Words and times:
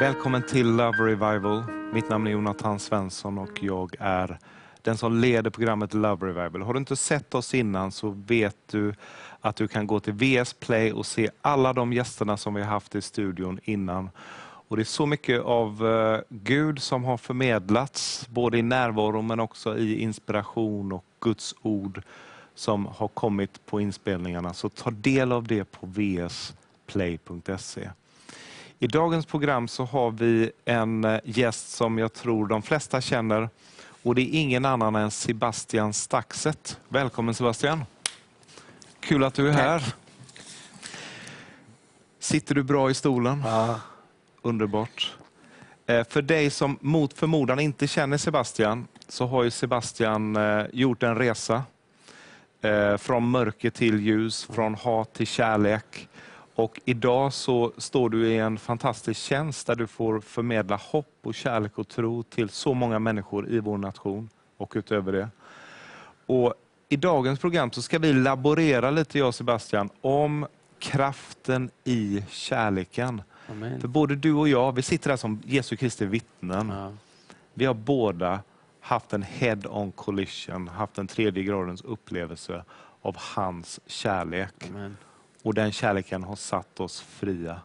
Välkommen 0.00 0.42
till 0.42 0.66
Love 0.66 0.98
Revival. 0.98 1.64
Mitt 1.92 2.08
namn 2.08 2.26
är 2.26 2.30
Jonathan 2.30 2.78
Svensson 2.78 3.38
och 3.38 3.62
jag 3.62 3.94
är 3.98 4.38
den 4.82 4.96
som 4.96 5.20
leder 5.20 5.50
programmet 5.50 5.94
Love 5.94 6.26
Revival. 6.26 6.62
Har 6.62 6.74
du 6.74 6.78
inte 6.78 6.96
sett 6.96 7.34
oss 7.34 7.54
innan 7.54 7.92
så 7.92 8.10
vet 8.10 8.56
du 8.70 8.94
att 9.40 9.56
du 9.56 9.68
kan 9.68 9.86
gå 9.86 10.00
till 10.00 10.12
VS 10.12 10.54
Play 10.54 10.92
och 10.92 11.06
se 11.06 11.30
alla 11.40 11.72
de 11.72 11.92
gästerna 11.92 12.36
som 12.36 12.54
vi 12.54 12.62
har 12.62 12.68
haft 12.68 12.94
i 12.94 13.02
studion 13.02 13.60
innan. 13.64 14.10
Och 14.68 14.76
Det 14.76 14.82
är 14.82 14.84
så 14.84 15.06
mycket 15.06 15.40
av 15.40 15.86
eh, 15.86 16.20
Gud 16.28 16.82
som 16.82 17.04
har 17.04 17.16
förmedlats, 17.16 18.26
både 18.28 18.58
i 18.58 18.62
närvaro 18.62 19.22
men 19.22 19.40
också 19.40 19.78
i 19.78 20.00
inspiration 20.00 20.92
och 20.92 21.04
Guds 21.20 21.54
ord 21.62 22.02
som 22.54 22.86
har 22.86 23.08
kommit 23.08 23.66
på 23.66 23.80
inspelningarna. 23.80 24.54
Så 24.54 24.68
ta 24.68 24.90
del 24.90 25.32
av 25.32 25.46
det 25.46 25.64
på 25.64 25.86
vsplay.se. 25.86 27.90
I 28.82 28.86
dagens 28.86 29.26
program 29.26 29.68
så 29.68 29.84
har 29.84 30.10
vi 30.10 30.50
en 30.64 31.04
eh, 31.04 31.20
gäst 31.24 31.70
som 31.70 31.98
jag 31.98 32.12
tror 32.12 32.46
de 32.46 32.62
flesta 32.62 33.00
känner 33.00 33.48
och 34.02 34.14
det 34.14 34.22
är 34.22 34.40
ingen 34.40 34.64
annan 34.64 34.96
än 34.96 35.10
Sebastian 35.10 35.92
Staxet. 35.92 36.80
Välkommen 36.88 37.34
Sebastian! 37.34 37.84
Kul 39.00 39.24
att 39.24 39.34
du 39.34 39.48
är 39.48 39.52
här. 39.52 39.94
Sitter 42.18 42.54
du 42.54 42.62
bra 42.62 42.90
i 42.90 42.94
stolen? 42.94 43.42
Ja. 43.46 43.80
Underbart. 44.42 45.16
Eh, 45.86 46.04
för 46.08 46.22
dig 46.22 46.50
som 46.50 46.78
mot 46.80 47.12
förmodan 47.12 47.60
inte 47.60 47.86
känner 47.86 48.16
Sebastian, 48.16 48.86
så 49.08 49.26
har 49.26 49.44
ju 49.44 49.50
Sebastian 49.50 50.36
eh, 50.36 50.66
gjort 50.72 51.02
en 51.02 51.16
resa. 51.16 51.62
Från 52.98 53.30
mörker 53.30 53.70
till 53.70 54.00
ljus, 54.00 54.44
från 54.44 54.74
hat 54.74 55.12
till 55.12 55.26
kärlek. 55.26 56.08
Och 56.60 56.80
idag 56.84 57.32
så 57.32 57.72
står 57.76 58.10
du 58.10 58.28
i 58.28 58.38
en 58.38 58.58
fantastisk 58.58 59.20
tjänst 59.20 59.66
där 59.66 59.74
du 59.74 59.86
får 59.86 60.20
förmedla 60.20 60.76
hopp 60.76 61.18
och 61.22 61.34
kärlek 61.34 61.78
och 61.78 61.88
tro 61.88 62.22
till 62.22 62.48
så 62.48 62.74
många 62.74 62.98
människor 62.98 63.48
i 63.48 63.58
vår 63.58 63.78
nation 63.78 64.28
och 64.56 64.72
utöver 64.76 65.12
det. 65.12 65.28
Och 66.26 66.54
I 66.88 66.96
dagens 66.96 67.40
program 67.40 67.70
så 67.70 67.82
ska 67.82 67.98
vi 67.98 68.12
laborera 68.12 68.90
lite, 68.90 69.18
jag 69.18 69.28
och 69.28 69.34
Sebastian, 69.34 69.90
om 70.00 70.46
kraften 70.78 71.70
i 71.84 72.24
kärleken. 72.28 73.22
Amen. 73.50 73.80
För 73.80 73.88
både 73.88 74.16
du 74.16 74.32
och 74.32 74.48
jag, 74.48 74.72
vi 74.72 74.82
sitter 74.82 75.10
här 75.10 75.16
som 75.16 75.42
Jesu 75.44 75.76
Kristi 75.76 76.06
vittnen. 76.06 76.68
Ja. 76.68 76.92
Vi 77.54 77.64
har 77.64 77.74
båda 77.74 78.40
haft 78.80 79.12
en 79.12 79.22
head-on 79.22 79.92
collision, 79.92 80.68
haft 80.68 80.98
en 80.98 81.06
tredje 81.06 81.42
gradens 81.42 81.82
upplevelse 81.82 82.64
av 83.02 83.16
hans 83.18 83.80
kärlek. 83.86 84.54
Amen. 84.68 84.96
Och 85.42 85.54
den 85.54 85.72
kärleken 85.72 86.22
har 86.22 86.36
satt 86.36 86.80
oss 86.80 87.00
fria. 87.00 87.60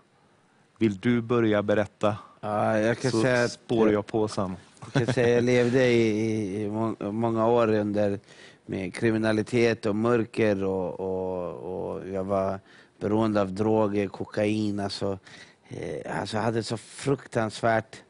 Vill 0.78 0.98
du 1.00 1.22
börja 1.22 1.64
berätta? 1.64 2.18
Ja, 2.42 2.80
jag 2.80 2.98
kan 3.00 3.12
så 3.12 3.22
säga 3.22 3.44
att 3.44 3.52
spår 3.52 3.92
jag 3.92 4.06
på 4.06 4.28
sen. 4.28 4.56
jag, 4.94 5.06
kan 5.06 5.14
säga, 5.14 5.36
jag 5.36 5.44
levde 5.44 5.88
i, 5.88 6.62
i 6.64 6.70
må- 6.70 7.12
många 7.12 7.48
år 7.48 7.68
under 7.73 8.20
med 8.66 8.94
kriminalitet 8.94 9.86
och 9.86 9.96
mörker 9.96 10.64
och, 10.64 11.00
och, 11.00 11.53
och 11.96 12.08
jag 12.09 12.23
var 12.23 12.59
beroende 13.00 13.42
av 13.42 13.53
droger, 13.53 14.08
kokain. 14.08 14.80
Alltså, 14.80 15.20
eh, 15.68 16.20
alltså 16.20 16.38
jag 16.38 16.44
hade 16.44 16.59
ett 16.59 16.66
så 16.66 16.78
fruktansvärt 16.78 18.02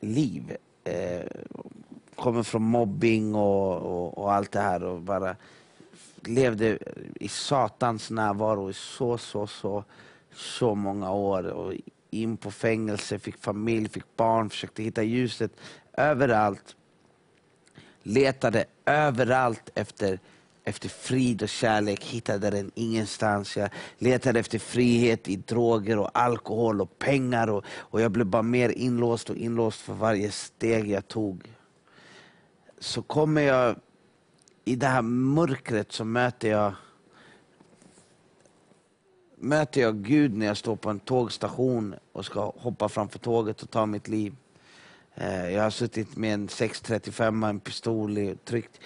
liv. 0.00 0.56
Eh, 0.84 1.26
kommer 2.14 2.42
från 2.42 2.62
mobbing 2.62 3.34
och, 3.34 3.76
och, 3.76 4.18
och 4.18 4.32
allt 4.32 4.52
det 4.52 4.60
här 4.60 4.82
och 4.82 5.00
bara 5.00 5.36
levde 6.28 6.78
i 7.20 7.28
satans 7.28 8.10
närvaro 8.10 8.70
i 8.70 8.72
så, 8.72 9.18
så, 9.18 9.46
så, 9.46 9.84
så 10.34 10.74
många 10.74 11.12
år. 11.12 11.44
Och 11.44 11.72
in 12.10 12.36
på 12.36 12.50
fängelse, 12.50 13.18
fick 13.18 13.38
familj, 13.38 13.88
fick 13.88 14.16
barn, 14.16 14.50
försökte 14.50 14.82
hitta 14.82 15.02
ljuset 15.02 15.52
överallt. 15.92 16.76
Letade 18.02 18.64
överallt 18.86 19.70
efter, 19.74 20.18
efter 20.64 20.88
frid 20.88 21.42
och 21.42 21.48
kärlek, 21.48 22.04
hittade 22.04 22.50
den 22.50 22.70
ingenstans. 22.74 23.56
Jag 23.56 23.70
letade 23.98 24.40
efter 24.40 24.58
frihet 24.58 25.28
i 25.28 25.36
droger 25.36 25.98
och 25.98 26.10
alkohol 26.12 26.80
och 26.80 26.98
pengar. 26.98 27.50
Och, 27.50 27.64
och 27.68 28.00
jag 28.00 28.10
blev 28.10 28.26
bara 28.26 28.42
mer 28.42 28.68
inlåst 28.68 29.30
och 29.30 29.36
inlåst 29.36 29.80
för 29.80 29.92
varje 29.92 30.30
steg 30.30 30.90
jag 30.90 31.08
tog. 31.08 31.52
Så 32.78 33.02
kommer 33.02 33.42
jag 33.42 33.76
i 34.68 34.76
det 34.76 34.86
här 34.86 35.02
mörkret 35.02 35.92
så 35.92 36.04
möter 36.04 36.48
jag 36.48 36.72
möter 39.36 39.80
jag 39.80 39.96
Gud 39.96 40.36
när 40.36 40.46
jag 40.46 40.56
står 40.56 40.76
på 40.76 40.90
en 40.90 41.00
tågstation 41.00 41.94
och 42.12 42.24
ska 42.24 42.52
hoppa 42.56 42.88
framför 42.88 43.18
tåget 43.18 43.62
och 43.62 43.70
ta 43.70 43.86
mitt 43.86 44.08
liv. 44.08 44.36
Eh, 45.14 45.50
jag 45.50 45.62
har 45.62 45.70
suttit 45.70 46.16
med 46.16 46.34
en 46.34 46.48
635 46.48 47.42
en 47.42 47.60
pistol, 47.60 48.36
tryckt 48.44 48.80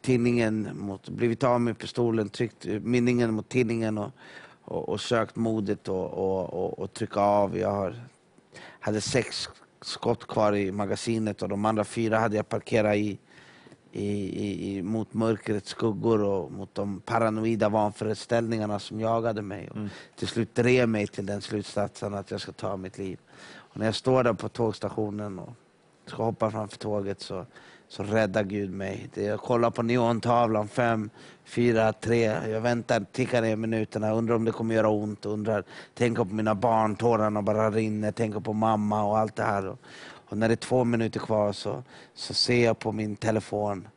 tinningen 0.00 0.68
mot, 0.74 1.08
blivit 1.08 1.44
av 1.44 1.60
med 1.60 1.78
pistolen, 1.78 2.28
tryckt 2.28 2.64
minningen 2.64 2.90
mynningen 2.90 3.34
mot 3.34 3.48
tinningen 3.48 3.98
och, 3.98 4.10
och, 4.62 4.88
och 4.88 5.00
sökt 5.00 5.36
modet 5.36 5.88
och, 5.88 6.10
och, 6.10 6.52
och, 6.52 6.78
och 6.78 6.92
trycka 6.92 7.20
av. 7.20 7.58
Jag 7.58 7.70
har, 7.70 8.04
hade 8.80 9.00
sex 9.00 9.48
skott 9.80 10.26
kvar 10.26 10.56
i 10.56 10.72
magasinet 10.72 11.42
och 11.42 11.48
de 11.48 11.64
andra 11.64 11.84
fyra 11.84 12.18
hade 12.18 12.36
jag 12.36 12.48
parkerat 12.48 12.96
i, 12.96 13.18
i, 13.92 14.76
i, 14.76 14.82
mot 14.82 15.14
mörkrets 15.14 15.68
skuggor 15.68 16.22
och 16.22 16.52
mot 16.52 16.74
de 16.74 17.00
paranoida 17.00 17.68
vanföreställningarna 17.68 18.78
som 18.78 19.00
jagade 19.00 19.42
mig. 19.42 19.70
Och 19.70 19.76
Till 20.16 20.28
slut 20.28 20.54
drev 20.54 20.88
mig 20.88 21.06
till 21.06 21.26
den 21.26 21.40
slutsatsen 21.40 22.14
att 22.14 22.30
jag 22.30 22.40
ska 22.40 22.52
ta 22.52 22.76
mitt 22.76 22.98
liv. 22.98 23.18
Och 23.54 23.76
när 23.76 23.86
jag 23.86 23.94
står 23.94 24.24
där 24.24 24.32
på 24.32 24.48
tågstationen 24.48 25.38
och 25.38 25.52
ska 26.06 26.22
hoppa 26.22 26.50
framför 26.50 26.78
tåget 26.78 27.20
så, 27.20 27.46
så 27.88 28.02
räddar 28.02 28.44
Gud 28.44 28.70
mig. 28.70 29.10
Jag 29.14 29.40
kollar 29.40 29.70
på 29.70 29.82
neontavlan, 29.82 30.68
fem, 30.68 31.10
fyra, 31.44 31.92
tre. 31.92 32.22
Jag 32.48 32.60
väntar, 32.60 33.04
tickar 33.12 33.42
ner 33.42 33.56
minuterna, 33.56 34.12
undrar 34.12 34.34
om 34.34 34.44
det 34.44 34.52
kommer 34.52 34.74
göra 34.74 34.88
ont. 34.88 35.26
Undrar, 35.26 35.64
tänker 35.94 36.24
på 36.24 36.34
mina 36.34 36.54
barn, 36.54 36.96
tårarna 36.96 37.42
bara 37.42 37.70
rinner. 37.70 38.12
Tänker 38.12 38.40
på 38.40 38.52
mamma 38.52 39.04
och 39.04 39.18
allt 39.18 39.36
det 39.36 39.42
här. 39.42 39.66
Och, 39.66 39.78
och 40.32 40.38
när 40.38 40.48
det 40.48 40.54
är 40.54 40.56
två 40.56 40.84
minuter 40.84 41.20
kvar 41.20 41.52
så, 41.52 41.82
så 42.14 42.34
ser 42.34 42.64
jag 42.64 42.78
på 42.78 42.92
min 42.92 43.16
telefon 43.16 43.88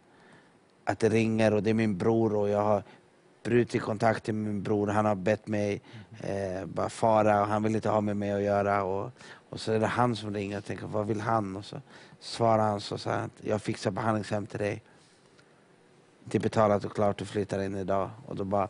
att 0.83 0.99
det 0.99 1.09
ringer 1.09 1.53
och 1.53 1.63
det 1.63 1.69
är 1.69 1.73
min 1.73 1.97
bror 1.97 2.35
och 2.35 2.49
jag 2.49 2.61
har 2.61 2.83
brutit 3.43 3.81
kontakten 3.81 4.43
med 4.43 4.53
min 4.53 4.63
bror. 4.63 4.87
Han 4.87 5.05
har 5.05 5.15
bett 5.15 5.47
mig 5.47 5.81
eh, 6.19 6.65
bara 6.65 6.89
fara 6.89 7.41
och 7.41 7.47
han 7.47 7.63
vill 7.63 7.75
inte 7.75 7.89
ha 7.89 8.01
med 8.01 8.17
mig 8.17 8.31
att 8.31 8.41
göra. 8.41 8.83
Och, 8.83 9.11
och 9.49 9.59
så 9.59 9.71
är 9.71 9.79
det 9.79 9.87
han 9.87 10.15
som 10.15 10.33
ringer 10.33 10.57
och 10.57 10.65
tänker, 10.65 10.87
vad 10.87 11.07
vill 11.07 11.21
han? 11.21 11.55
Och 11.55 11.65
så 11.65 11.81
svarar 12.19 12.63
han 12.63 12.81
så 12.81 12.97
säger 12.97 13.17
han, 13.17 13.29
jag 13.41 13.61
fixar 13.61 13.91
behandlingshem 13.91 14.45
till 14.45 14.59
dig. 14.59 14.81
Det 16.23 16.37
är 16.37 16.41
betalat 16.41 16.85
och 16.85 16.95
klart, 16.95 17.17
du 17.17 17.25
flyttar 17.25 17.61
in 17.61 17.75
idag. 17.75 18.09
Och 18.25 18.35
då 18.35 18.43
bara 18.43 18.67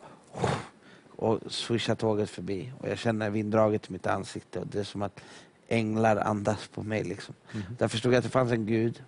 och 1.16 1.52
swishar 1.52 1.94
tåget 1.94 2.30
förbi. 2.30 2.72
Och 2.78 2.88
jag 2.88 2.98
känner 2.98 3.30
vinddraget 3.30 3.88
i 3.88 3.92
mitt 3.92 4.06
ansikte 4.06 4.60
och 4.60 4.66
det 4.66 4.78
är 4.78 4.84
som 4.84 5.02
att 5.02 5.20
änglar 5.68 6.16
andas 6.16 6.68
på 6.68 6.82
mig. 6.82 7.04
Liksom. 7.04 7.34
Där 7.78 7.88
förstod 7.88 8.12
jag 8.12 8.18
att 8.18 8.24
det 8.24 8.30
fanns 8.30 8.52
en 8.52 8.66
gud. 8.66 9.02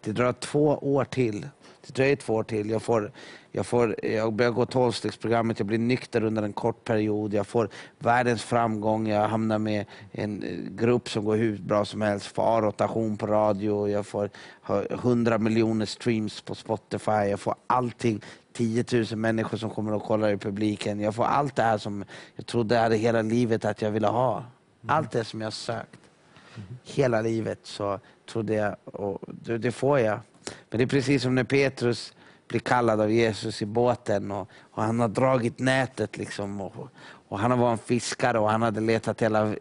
Det 0.00 0.12
drar 0.12 0.32
två 0.32 0.66
år 0.66 1.04
till. 1.04 1.48
Det 1.86 1.94
dröjer 1.94 2.16
två 2.16 2.34
år 2.34 2.42
till. 2.42 2.70
Jag, 2.70 2.82
får, 2.82 3.12
jag, 3.52 3.66
får, 3.66 4.04
jag 4.04 4.32
börjar 4.32 4.52
gå 4.52 4.66
tolvstegsprogrammet, 4.66 5.58
jag 5.58 5.66
blir 5.66 5.78
nykter 5.78 6.24
under 6.24 6.42
en 6.42 6.52
kort 6.52 6.84
period. 6.84 7.34
Jag 7.34 7.46
får 7.46 7.68
världens 7.98 8.42
framgång, 8.42 9.08
jag 9.08 9.28
hamnar 9.28 9.58
med 9.58 9.86
en 10.12 10.42
eh, 10.42 10.56
grupp 10.70 11.10
som 11.10 11.24
går 11.24 11.36
hur 11.36 11.58
bra 11.58 11.84
som 11.84 12.00
helst. 12.00 12.26
Får 12.26 12.58
A-rotation 12.58 13.16
på 13.16 13.26
radio, 13.26 13.88
jag 13.88 14.06
får 14.06 14.30
ha 14.62 14.84
100 14.84 15.38
miljoner 15.38 15.86
streams 15.86 16.40
på 16.40 16.54
Spotify. 16.54 17.10
Jag 17.10 17.40
får 17.40 17.54
allting. 17.66 18.20
10 18.52 18.84
000 18.92 19.16
människor 19.16 19.58
som 19.58 19.70
kommer 19.70 19.92
och 19.92 20.02
kollar 20.02 20.30
i 20.30 20.36
publiken. 20.36 21.00
Jag 21.00 21.14
får 21.14 21.24
allt 21.24 21.56
det 21.56 21.62
här 21.62 21.78
som 21.78 22.04
jag 22.36 22.46
trodde 22.46 22.96
hela 22.96 23.22
livet 23.22 23.64
att 23.64 23.82
jag 23.82 23.90
ville 23.90 24.08
ha. 24.08 24.44
Allt 24.86 25.10
det 25.10 25.24
som 25.24 25.40
jag 25.40 25.52
sökt 25.52 26.00
hela 26.84 27.20
livet 27.20 27.58
så 27.62 28.00
trodde 28.32 28.54
jag, 28.54 28.76
och 28.84 29.18
det, 29.26 29.58
det 29.58 29.72
får 29.72 29.98
jag. 29.98 30.20
Men 30.70 30.78
det 30.78 30.84
är 30.84 30.86
precis 30.86 31.22
som 31.22 31.34
när 31.34 31.44
Petrus 31.44 32.14
blir 32.48 32.60
kallad 32.60 33.00
av 33.00 33.10
Jesus 33.10 33.62
i 33.62 33.66
båten 33.66 34.30
och, 34.30 34.48
och 34.70 34.82
han 34.82 35.00
har 35.00 35.08
dragit 35.08 35.58
nätet 35.58 36.18
liksom. 36.18 36.60
Och, 36.60 36.88
och 37.28 37.38
han 37.38 37.58
var 37.58 37.72
en 37.72 37.78
fiskare 37.78 38.38
och 38.38 38.50
han 38.50 38.62
hade 38.62 38.80
letat 38.80 39.22
hela, 39.22 39.54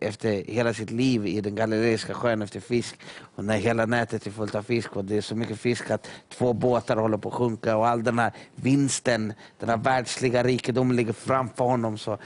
efter 0.00 0.44
hela 0.44 0.74
sitt 0.74 0.90
liv 0.90 1.26
i 1.26 1.40
den 1.40 1.54
galileiska 1.54 2.14
sjön 2.14 2.42
efter 2.42 2.60
fisk. 2.60 3.00
Och 3.18 3.44
när 3.44 3.56
hela 3.56 3.86
nätet 3.86 4.26
är 4.26 4.30
fullt 4.30 4.54
av 4.54 4.62
fisk 4.62 4.96
och 4.96 5.04
det 5.04 5.16
är 5.16 5.20
så 5.20 5.34
mycket 5.34 5.58
fisk 5.58 5.90
att 5.90 6.08
två 6.28 6.52
båtar 6.52 6.96
håller 6.96 7.18
på 7.18 7.28
att 7.28 7.34
sjunka 7.34 7.76
och 7.76 7.86
all 7.86 8.04
den 8.04 8.18
här 8.18 8.32
vinsten, 8.54 9.32
den 9.58 9.68
här 9.68 9.76
världsliga 9.76 10.42
rikedomen 10.42 10.96
ligger 10.96 11.12
framför 11.12 11.64
honom 11.64 11.98
så 11.98 12.18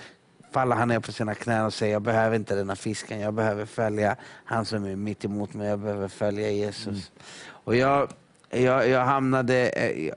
faller 0.53 0.77
han 0.77 0.89
ner 0.89 1.01
på 1.01 1.13
sina 1.13 1.35
knän 1.35 1.67
och 1.67 1.75
säger 1.75 1.93
jag 1.93 2.03
behöver 2.03 2.37
inte 2.37 2.55
den 2.55 2.69
här 2.69 2.77
fisken, 2.77 3.21
jag 3.21 3.35
behöver 3.35 3.67
följa 3.67 4.17
han 4.45 4.65
som 4.65 4.85
är 4.85 4.97
mitt 4.97 5.25
emot 5.25 5.55
mig, 5.55 5.69
jag 5.69 5.79
behöver 5.79 6.09
följa 6.09 6.51
Jesus. 6.51 7.13
Och 7.49 7.77
jag, 7.77 8.13
jag, 8.51 8.89
jag 8.89 9.05
hamnade, 9.05 9.69
eh, 9.69 10.07
jag, 10.07 10.17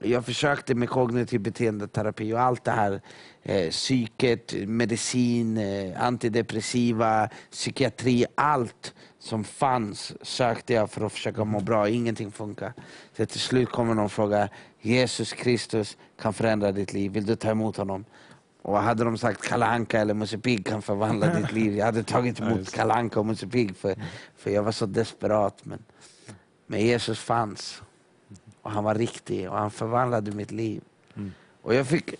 jag 0.00 0.24
försökte 0.24 0.74
med 0.74 0.88
kognitiv 0.88 1.40
beteendeterapi 1.40 2.32
och 2.32 2.40
allt 2.40 2.64
det 2.64 2.70
här. 2.70 3.00
Eh, 3.42 3.70
psyket, 3.70 4.54
medicin, 4.68 5.58
eh, 5.58 6.02
antidepressiva, 6.02 7.28
psykiatri, 7.50 8.26
allt 8.34 8.94
som 9.18 9.44
fanns 9.44 10.12
sökte 10.22 10.72
jag 10.72 10.90
för 10.90 11.06
att 11.06 11.12
försöka 11.12 11.44
må 11.44 11.60
bra. 11.60 11.88
Ingenting 11.88 12.32
funkar. 12.32 12.72
Så 13.16 13.26
till 13.26 13.40
slut 13.40 13.70
kommer 13.70 13.94
någon 13.94 14.04
och 14.04 14.12
frågar, 14.12 14.50
Jesus 14.80 15.32
Kristus 15.32 15.96
kan 16.20 16.32
förändra 16.32 16.72
ditt 16.72 16.92
liv. 16.92 17.12
Vill 17.12 17.26
du 17.26 17.36
ta 17.36 17.50
emot 17.50 17.76
honom? 17.76 18.04
Och 18.62 18.78
hade 18.78 19.04
de 19.04 19.18
sagt 19.18 19.42
Kalanka 19.42 20.00
eller 20.00 20.14
Musse 20.14 20.38
Pigg 20.38 20.66
kan 20.66 20.82
förvandla 20.82 21.34
ditt 21.34 21.52
liv. 21.52 21.76
Jag 21.76 21.86
hade 21.86 22.02
tagit 22.02 22.40
emot 22.40 22.72
Kalanka 22.72 23.20
och 23.20 23.26
Musse 23.26 23.46
Pigg 23.46 23.76
för, 23.76 23.96
för 24.36 24.50
jag 24.50 24.62
var 24.62 24.72
så 24.72 24.86
desperat. 24.86 25.58
Men, 25.62 25.78
men 26.66 26.80
Jesus 26.80 27.18
fanns. 27.18 27.82
Och 28.62 28.70
han 28.70 28.84
var 28.84 28.94
riktig 28.94 29.50
och 29.50 29.58
han 29.58 29.70
förvandlade 29.70 30.30
mitt 30.30 30.50
liv. 30.50 30.82
Mm. 31.16 31.32
Och 31.62 31.74
jag 31.74 31.86
fick 31.86 32.14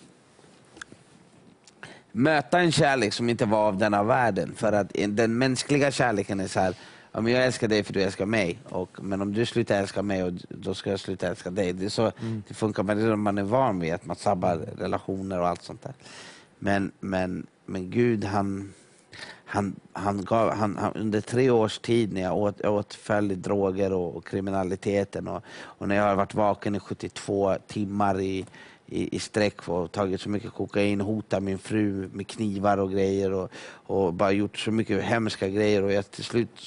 möta 2.11 2.59
en 2.59 2.71
kärlek 2.71 3.13
som 3.13 3.29
inte 3.29 3.45
var 3.45 3.67
av 3.67 3.77
denna 3.77 4.03
världen. 4.03 4.55
För 4.55 4.71
att 4.71 4.91
den 5.07 5.37
mänskliga 5.37 5.91
kärleken 5.91 6.39
är 6.39 6.47
så 6.47 6.59
här, 6.59 6.75
ja, 7.19 7.23
men 7.23 7.33
jag 7.33 7.45
älskar 7.45 7.67
dig 7.67 7.83
för 7.83 7.93
du 7.93 8.01
älskar 8.01 8.25
mig. 8.25 8.59
Och, 8.69 8.89
men 9.01 9.21
om 9.21 9.33
du 9.33 9.45
slutar 9.45 9.79
älska 9.79 10.01
mig, 10.01 10.23
och 10.23 10.33
då 10.49 10.73
ska 10.73 10.89
jag 10.89 10.99
sluta 10.99 11.27
älska 11.27 11.49
dig. 11.49 11.73
Det 11.73 11.85
är 11.85 11.89
så 11.89 12.11
Mm. 12.21 12.43
det 12.47 12.53
funkar 12.53 12.83
med 12.83 12.97
det 12.97 13.15
man 13.15 13.37
är 13.37 13.43
van 13.43 13.79
vid, 13.79 13.93
att 13.93 14.05
man 14.05 14.15
sabbar 14.15 14.55
relationer 14.77 15.39
och 15.39 15.47
allt 15.47 15.63
sånt 15.63 15.81
där. 15.81 15.93
Men, 16.59 16.91
men, 16.99 17.47
men 17.65 17.89
Gud 17.89 18.23
han, 18.23 18.73
han, 19.45 19.75
han 19.93 20.25
gav, 20.25 20.53
han, 20.53 20.77
han, 20.77 20.93
under 20.93 21.21
tre 21.21 21.49
års 21.49 21.79
tid 21.79 22.13
när 22.13 22.21
jag 22.21 22.37
åt, 22.37 22.55
jag 22.63 23.31
i 23.31 23.35
droger 23.35 23.93
och, 23.93 24.15
och 24.15 24.25
kriminaliteten 24.25 25.27
och, 25.27 25.43
och 25.61 25.87
när 25.87 25.95
jag 25.95 26.03
har 26.03 26.15
varit 26.15 26.33
vaken 26.33 26.75
i 26.75 26.79
72 26.79 27.55
timmar 27.67 28.21
i, 28.21 28.45
i, 28.85 29.15
i 29.15 29.19
sträck 29.19 29.67
och 29.69 29.91
tagit 29.91 30.21
så 30.21 30.29
mycket 30.29 30.53
kokain, 30.53 31.01
hotat 31.01 31.43
min 31.43 31.57
fru 31.57 32.09
med 32.13 32.27
knivar 32.27 32.77
och 32.77 32.91
grejer 32.91 33.31
och, 33.33 33.51
och 33.87 34.13
bara 34.13 34.31
gjort 34.31 34.57
så 34.57 34.71
mycket 34.71 35.03
hemska 35.03 35.49
grejer 35.49 35.83
och 35.83 35.91
jag 35.91 36.11
till 36.11 36.23
slut 36.23 36.59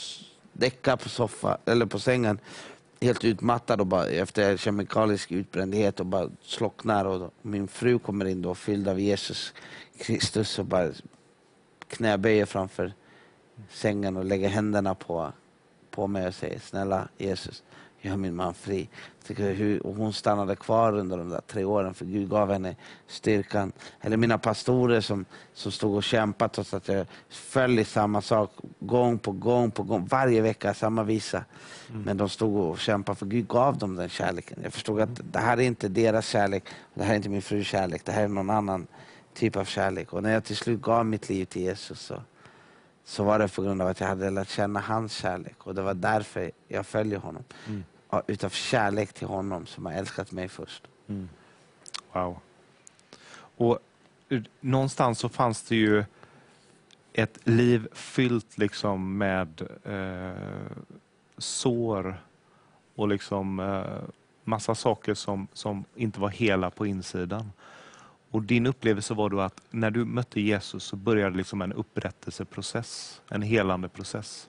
däcka 0.53 0.97
på, 0.97 1.09
soffa, 1.09 1.59
eller 1.65 1.87
på 1.87 1.99
sängen 1.99 2.39
helt 3.01 3.25
utmattad 3.25 3.81
och 3.81 3.87
bara, 3.87 4.07
efter 4.07 4.57
kemikalisk 4.57 5.33
utbrändhet 5.33 6.01
och 6.01 6.07
bara 6.07 6.31
slocknar. 6.43 7.05
Och 7.05 7.19
då, 7.19 7.31
min 7.43 7.69
fru 7.69 7.99
kommer 7.99 8.25
in 8.25 8.43
då 8.43 8.55
fylld 8.55 8.89
av 8.89 9.01
Jesus 9.01 9.55
Kristus 9.99 10.59
och 10.59 10.65
bara 10.65 10.91
knäböjer 11.89 12.47
framför 12.47 12.93
sängen 13.71 14.17
och 14.17 14.25
lägger 14.25 14.49
händerna 14.49 14.95
på, 14.95 15.33
på 15.91 16.07
mig 16.07 16.27
och 16.27 16.35
säger 16.35 16.59
snälla 16.59 17.09
Jesus, 17.19 17.63
gör 18.03 18.17
min 18.17 18.35
man 18.35 18.55
fri. 18.55 18.89
Hur, 19.37 19.87
och 19.87 19.95
hon 19.95 20.13
stannade 20.13 20.57
kvar 20.57 20.93
under 20.99 21.19
de 21.19 21.29
där 21.29 21.41
tre 21.47 21.65
åren 21.65 21.95
för 21.95 22.05
Gud 22.05 22.29
gav 22.29 22.53
henne 22.53 22.77
styrkan. 23.07 23.73
Eller 24.01 24.17
mina 24.17 24.39
pastorer 24.39 25.01
som, 25.01 25.25
som 25.55 25.73
stod 25.73 25.95
och 25.95 26.05
kämpade 26.05 26.55
trots 26.55 26.75
att 26.75 26.89
jag 26.89 27.07
föll 27.29 27.79
i 27.79 27.85
samma 27.85 28.23
sak 28.23 28.51
gång 28.81 29.19
på 29.19 29.33
gång 29.33 29.71
på 29.71 29.83
gång. 29.83 30.07
Varje 30.07 30.41
vecka 30.41 30.75
samma 30.75 31.03
visa. 31.03 31.45
Men 32.05 32.17
de 32.17 32.29
stod 32.29 32.57
och 32.57 32.79
kämpade 32.79 33.19
för 33.19 33.27
Gud 33.27 33.49
gav 33.49 33.79
dem 33.79 33.97
den 33.97 34.09
kärleken. 34.09 34.59
Jag 34.63 34.73
förstod 34.73 35.01
att 35.01 35.21
det 35.33 35.39
här 35.39 35.57
är 35.57 35.63
inte 35.63 35.89
deras 35.89 36.27
kärlek. 36.27 36.65
Det 36.95 37.03
här 37.03 37.13
är 37.13 37.17
inte 37.17 37.29
min 37.29 37.43
frus 37.43 37.67
kärlek. 37.67 38.05
Det 38.05 38.13
här 38.13 38.25
är 38.25 38.29
någon 38.29 38.51
annan 38.51 38.87
typ 39.35 39.57
av 39.57 39.65
kärlek. 39.65 40.13
Och 40.13 40.23
när 40.23 40.33
jag 40.33 40.45
till 40.45 40.57
slut 40.57 40.83
gav 40.83 41.07
mitt 41.07 41.29
liv 41.29 41.45
till 41.45 41.63
Jesus 41.63 42.01
så, 42.01 42.23
så 43.05 43.25
var 43.25 43.39
det 43.39 43.49
på 43.49 43.63
grund 43.63 43.83
av 43.83 43.89
att 43.89 44.01
jag 44.01 44.09
hade 44.09 44.31
lärt 44.31 44.49
känna 44.49 44.81
hans 44.81 45.13
kärlek. 45.13 45.67
Och 45.67 45.75
det 45.75 45.83
var 45.83 45.95
därför 45.95 46.51
jag 46.69 46.87
följer 46.87 47.19
honom. 47.19 47.45
Mm. 47.69 47.85
Utav 48.27 48.51
kärlek 48.51 49.13
till 49.13 49.27
honom 49.27 49.67
som 49.67 49.87
har 49.87 49.93
älskat 49.93 50.33
mig 50.33 50.49
först. 50.49 50.89
Mm. 51.09 51.29
Wow. 52.13 52.39
Och 53.57 53.79
någonstans 54.61 55.19
så 55.19 55.29
fanns 55.29 55.63
det 55.63 55.77
ju 55.77 56.05
ett 57.13 57.39
liv 57.45 57.89
fyllt 57.93 58.59
liksom 58.59 59.19
med 59.19 59.63
eh, 59.85 60.77
sår 61.39 62.23
och 62.95 63.09
liksom 63.09 63.61
eh, 63.61 64.09
massa 64.45 64.75
saker 64.75 65.15
som, 65.15 65.49
som 65.53 65.85
inte 65.95 66.21
var 66.21 66.29
hela 66.29 66.71
på 66.71 66.87
insidan. 66.87 67.53
Och 68.31 68.43
din 68.43 68.67
upplevelse 68.67 69.15
var 69.15 69.31
då 69.31 69.41
att 69.41 69.61
när 69.71 69.91
du 69.91 70.05
mötte 70.05 70.41
Jesus 70.41 70.85
så 70.85 70.97
började 70.97 71.37
liksom 71.37 71.63
en 71.63 71.73
upprättelseprocess, 71.73 73.21
en 73.29 73.43
helande 73.43 73.89
process. 73.89 74.49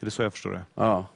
Är 0.00 0.04
det 0.04 0.10
så 0.10 0.22
jag 0.22 0.32
förstår 0.32 0.52
det? 0.52 0.64
Ja, 0.74 1.06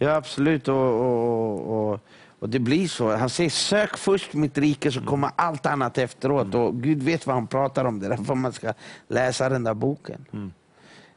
ja 0.00 0.14
absolut. 0.14 0.68
Och, 0.68 0.76
och, 0.76 1.90
och, 1.92 2.00
och 2.38 2.48
det 2.48 2.58
blir 2.58 2.88
så. 2.88 3.16
Han 3.16 3.30
säger 3.30 3.50
sök 3.50 3.96
först 3.96 4.32
mitt 4.34 4.58
rike 4.58 4.92
så 4.92 5.00
kommer 5.00 5.30
allt 5.36 5.66
annat 5.66 5.98
efteråt. 5.98 6.54
Och 6.54 6.82
Gud 6.82 7.02
vet 7.02 7.26
vad 7.26 7.34
han 7.36 7.46
pratar 7.46 7.84
om. 7.84 8.00
Det 8.00 8.06
är 8.06 8.10
därför 8.10 8.34
man 8.34 8.52
ska 8.52 8.72
läsa 9.08 9.48
den 9.48 9.64
där 9.64 9.74
boken. 9.74 10.24
Mm. 10.32 10.52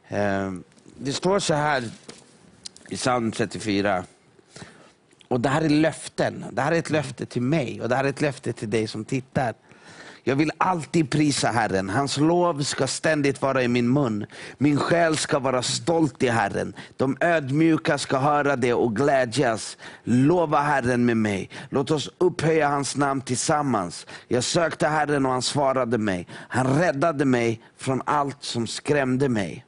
Eh, 0.08 0.62
Det 0.96 1.12
står 1.12 1.38
så 1.38 1.54
här 1.54 1.84
i 2.88 2.96
psalm 2.96 3.32
34. 3.32 4.04
Och 5.28 5.40
det 5.40 5.48
här 5.48 5.62
är 5.62 5.68
löften. 5.68 6.44
Det 6.52 6.62
här 6.62 6.72
är 6.72 6.78
ett 6.78 6.90
löfte 6.90 7.26
till 7.26 7.42
mig 7.42 7.80
och 7.82 7.88
det 7.88 7.96
här 7.96 8.04
är 8.04 8.08
ett 8.08 8.20
löfte 8.20 8.52
till 8.52 8.70
dig 8.70 8.86
som 8.86 9.04
tittar. 9.04 9.54
Jag 10.26 10.36
vill 10.36 10.50
alltid 10.58 11.10
prisa 11.10 11.48
Herren. 11.48 11.90
Hans 11.90 12.16
lov 12.16 12.62
ska 12.62 12.86
ständigt 12.86 13.42
vara 13.42 13.62
i 13.62 13.68
min 13.68 13.92
mun. 13.92 14.26
Min 14.58 14.76
själ 14.76 15.16
ska 15.16 15.38
vara 15.38 15.62
stolt 15.62 16.22
i 16.22 16.28
Herren. 16.28 16.74
De 16.96 17.16
ödmjuka 17.20 17.98
ska 17.98 18.18
höra 18.18 18.56
det 18.56 18.74
och 18.74 18.96
glädjas. 18.96 19.76
Lova 20.04 20.60
Herren 20.60 21.04
med 21.04 21.16
mig. 21.16 21.50
Låt 21.70 21.90
oss 21.90 22.10
upphöja 22.18 22.68
hans 22.68 22.96
namn 22.96 23.20
tillsammans. 23.20 24.06
Jag 24.28 24.44
sökte 24.44 24.88
Herren 24.88 25.26
och 25.26 25.32
han 25.32 25.42
svarade 25.42 25.98
mig. 25.98 26.26
Han 26.30 26.78
räddade 26.78 27.24
mig 27.24 27.60
från 27.78 28.02
allt 28.04 28.42
som 28.42 28.66
skrämde 28.66 29.28
mig. 29.28 29.64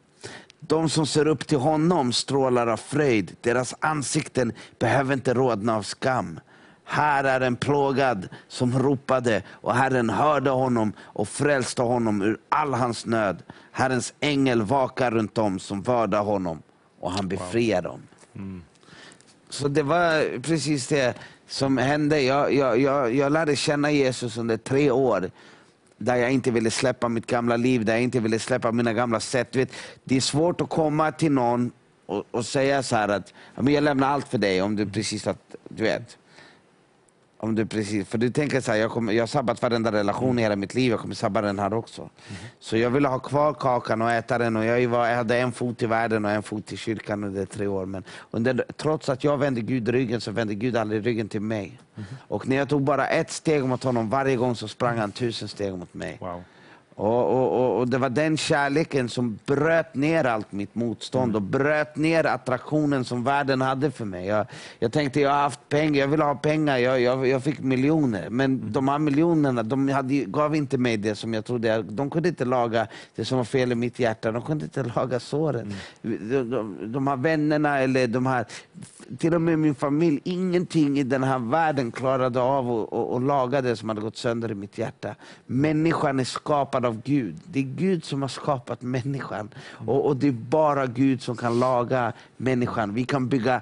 De 0.60 0.88
som 0.88 1.06
ser 1.06 1.26
upp 1.26 1.46
till 1.46 1.58
honom 1.58 2.12
strålar 2.12 2.66
av 2.66 2.76
fröjd. 2.76 3.36
Deras 3.40 3.74
ansikten 3.80 4.52
behöver 4.78 5.14
inte 5.14 5.34
rodna 5.34 5.76
av 5.76 5.82
skam. 5.82 6.40
Här 6.88 7.24
är 7.24 7.40
en 7.40 7.56
plågad 7.56 8.28
som 8.48 8.78
ropade 8.78 9.42
och 9.50 9.74
Herren 9.74 10.10
hörde 10.10 10.50
honom 10.50 10.92
och 11.00 11.28
frälste 11.28 11.82
honom 11.82 12.22
ur 12.22 12.38
all 12.48 12.74
hans 12.74 13.06
nöd. 13.06 13.42
Herrens 13.72 14.14
ängel 14.20 14.62
vakar 14.62 15.10
runt 15.10 15.38
om 15.38 15.58
som 15.58 15.82
vördar 15.82 16.22
honom 16.22 16.62
och 17.00 17.12
han 17.12 17.28
befriar 17.28 17.82
dem. 17.82 18.02
Så 19.48 19.68
det 19.68 19.82
var 19.82 20.38
precis 20.42 20.86
det 20.86 21.14
som 21.48 21.78
hände. 21.78 22.20
Jag, 22.20 22.54
jag, 22.54 22.80
jag, 22.80 23.14
jag 23.14 23.32
lärde 23.32 23.56
känna 23.56 23.90
Jesus 23.90 24.36
under 24.36 24.56
tre 24.56 24.90
år 24.90 25.30
där 25.98 26.16
jag 26.16 26.32
inte 26.32 26.50
ville 26.50 26.70
släppa 26.70 27.08
mitt 27.08 27.26
gamla 27.26 27.56
liv, 27.56 27.84
där 27.84 27.92
jag 27.92 28.02
inte 28.02 28.20
ville 28.20 28.38
släppa 28.38 28.72
mina 28.72 28.92
gamla 28.92 29.20
sätt. 29.20 29.56
Vet, 29.56 29.72
det 30.04 30.16
är 30.16 30.20
svårt 30.20 30.60
att 30.60 30.68
komma 30.68 31.12
till 31.12 31.32
någon 31.32 31.72
och, 32.06 32.24
och 32.30 32.46
säga 32.46 32.82
så 32.82 32.96
här 32.96 33.08
att 33.08 33.32
jag 33.56 33.82
lämnar 33.82 34.08
allt 34.08 34.28
för 34.28 34.38
dig 34.38 34.62
om 34.62 34.76
du 34.76 34.86
precis 34.86 35.26
att, 35.26 35.54
du 35.68 35.82
vet. 35.82 36.18
Om 37.38 37.54
du 37.54 37.66
precis, 37.66 38.08
för 38.08 38.18
du 38.18 38.30
tänker 38.30 38.60
så 38.60 38.72
här, 38.72 38.78
jag, 38.78 38.90
kommer, 38.90 39.12
jag 39.12 39.22
har 39.22 39.26
sabbat 39.26 39.62
varenda 39.62 39.92
relation 39.92 40.38
i 40.38 40.42
hela 40.42 40.56
mitt 40.56 40.74
liv, 40.74 40.90
jag 40.90 41.00
kommer 41.00 41.14
sabba 41.14 41.40
den 41.42 41.58
här 41.58 41.74
också. 41.74 42.10
Så 42.60 42.76
jag 42.76 42.90
ville 42.90 43.08
ha 43.08 43.18
kvar 43.18 43.54
kakan 43.54 44.02
och 44.02 44.10
äta 44.10 44.38
den 44.38 44.56
och 44.56 44.64
jag, 44.64 44.88
var, 44.88 45.06
jag 45.06 45.16
hade 45.16 45.38
en 45.38 45.52
fot 45.52 45.82
i 45.82 45.86
världen 45.86 46.24
och 46.24 46.30
en 46.30 46.42
fot 46.42 46.72
i 46.72 46.76
kyrkan 46.76 47.24
under 47.24 47.46
tre 47.46 47.66
år. 47.66 47.86
Men 47.86 48.04
under, 48.30 48.64
trots 48.76 49.08
att 49.08 49.24
jag 49.24 49.38
vände 49.38 49.60
Gud 49.60 49.88
ryggen 49.88 50.20
så 50.20 50.30
vände 50.30 50.54
Gud 50.54 50.76
aldrig 50.76 51.06
ryggen 51.06 51.28
till 51.28 51.40
mig. 51.40 51.78
Och 52.28 52.48
när 52.48 52.56
jag 52.56 52.68
tog 52.68 52.82
bara 52.82 53.08
ett 53.08 53.30
steg 53.30 53.64
mot 53.64 53.84
honom 53.84 54.10
varje 54.10 54.36
gång 54.36 54.56
så 54.56 54.68
sprang 54.68 54.98
han 54.98 55.12
tusen 55.12 55.48
steg 55.48 55.74
mot 55.74 55.94
mig. 55.94 56.18
Wow. 56.20 56.42
Och, 56.98 57.32
och, 57.32 57.52
och, 57.52 57.78
och 57.78 57.88
Det 57.88 57.98
var 57.98 58.10
den 58.10 58.36
kärleken 58.36 59.08
som 59.08 59.38
bröt 59.46 59.94
ner 59.94 60.24
allt 60.24 60.52
mitt 60.52 60.74
motstånd 60.74 61.36
och 61.36 61.42
bröt 61.42 61.96
ner 61.96 62.24
attraktionen 62.26 63.04
som 63.04 63.24
världen 63.24 63.60
hade 63.60 63.90
för 63.90 64.04
mig. 64.04 64.26
Jag, 64.26 64.46
jag 64.78 64.92
tänkte, 64.92 65.20
jag 65.20 65.30
har 65.30 65.42
haft 65.42 65.68
pengar, 65.68 66.00
jag 66.00 66.08
vill 66.08 66.22
ha 66.22 66.34
pengar, 66.34 66.76
jag, 66.76 67.00
jag, 67.00 67.26
jag 67.26 67.44
fick 67.44 67.60
miljoner. 67.60 68.30
Men 68.30 68.72
de 68.72 68.88
här 68.88 68.98
miljonerna 68.98 69.62
de 69.62 69.88
hade, 69.88 70.14
gav 70.14 70.56
inte 70.56 70.78
mig 70.78 70.96
det 70.96 71.14
som 71.14 71.34
jag 71.34 71.44
trodde. 71.44 71.82
De 71.82 72.10
kunde 72.10 72.28
inte 72.28 72.44
laga 72.44 72.86
det 73.16 73.24
som 73.24 73.38
var 73.38 73.44
fel 73.44 73.72
i 73.72 73.74
mitt 73.74 73.98
hjärta, 73.98 74.32
de 74.32 74.42
kunde 74.42 74.64
inte 74.64 74.82
laga 74.82 75.20
såren. 75.20 75.74
De, 76.02 76.50
de, 76.50 76.92
de 76.92 77.06
här 77.06 77.16
vännerna, 77.16 77.78
eller 77.78 78.06
de 78.06 78.26
här, 78.26 78.46
till 79.18 79.34
och 79.34 79.42
med 79.42 79.58
min 79.58 79.74
familj, 79.74 80.20
ingenting 80.24 80.98
i 80.98 81.02
den 81.02 81.22
här 81.22 81.38
världen 81.38 81.92
klarade 81.92 82.40
av 82.40 82.70
att, 82.70 82.88
och, 82.92 83.12
och 83.12 83.20
laga 83.20 83.62
det 83.62 83.76
som 83.76 83.88
hade 83.88 84.00
gått 84.00 84.16
sönder 84.16 84.50
i 84.50 84.54
mitt 84.54 84.78
hjärta. 84.78 85.14
Människan 85.46 86.20
är 86.20 86.24
skapad 86.24 86.86
av 86.86 87.02
Gud. 87.04 87.36
Det 87.44 87.58
är 87.58 87.62
Gud 87.62 88.04
som 88.04 88.22
har 88.22 88.28
skapat 88.28 88.82
människan. 88.82 89.48
Och, 89.86 90.06
och 90.06 90.16
det 90.16 90.28
är 90.28 90.32
bara 90.32 90.86
Gud 90.86 91.22
som 91.22 91.36
kan 91.36 91.58
laga 91.58 92.12
människan. 92.36 92.94
Vi 92.94 93.04
kan 93.04 93.28
bygga 93.28 93.60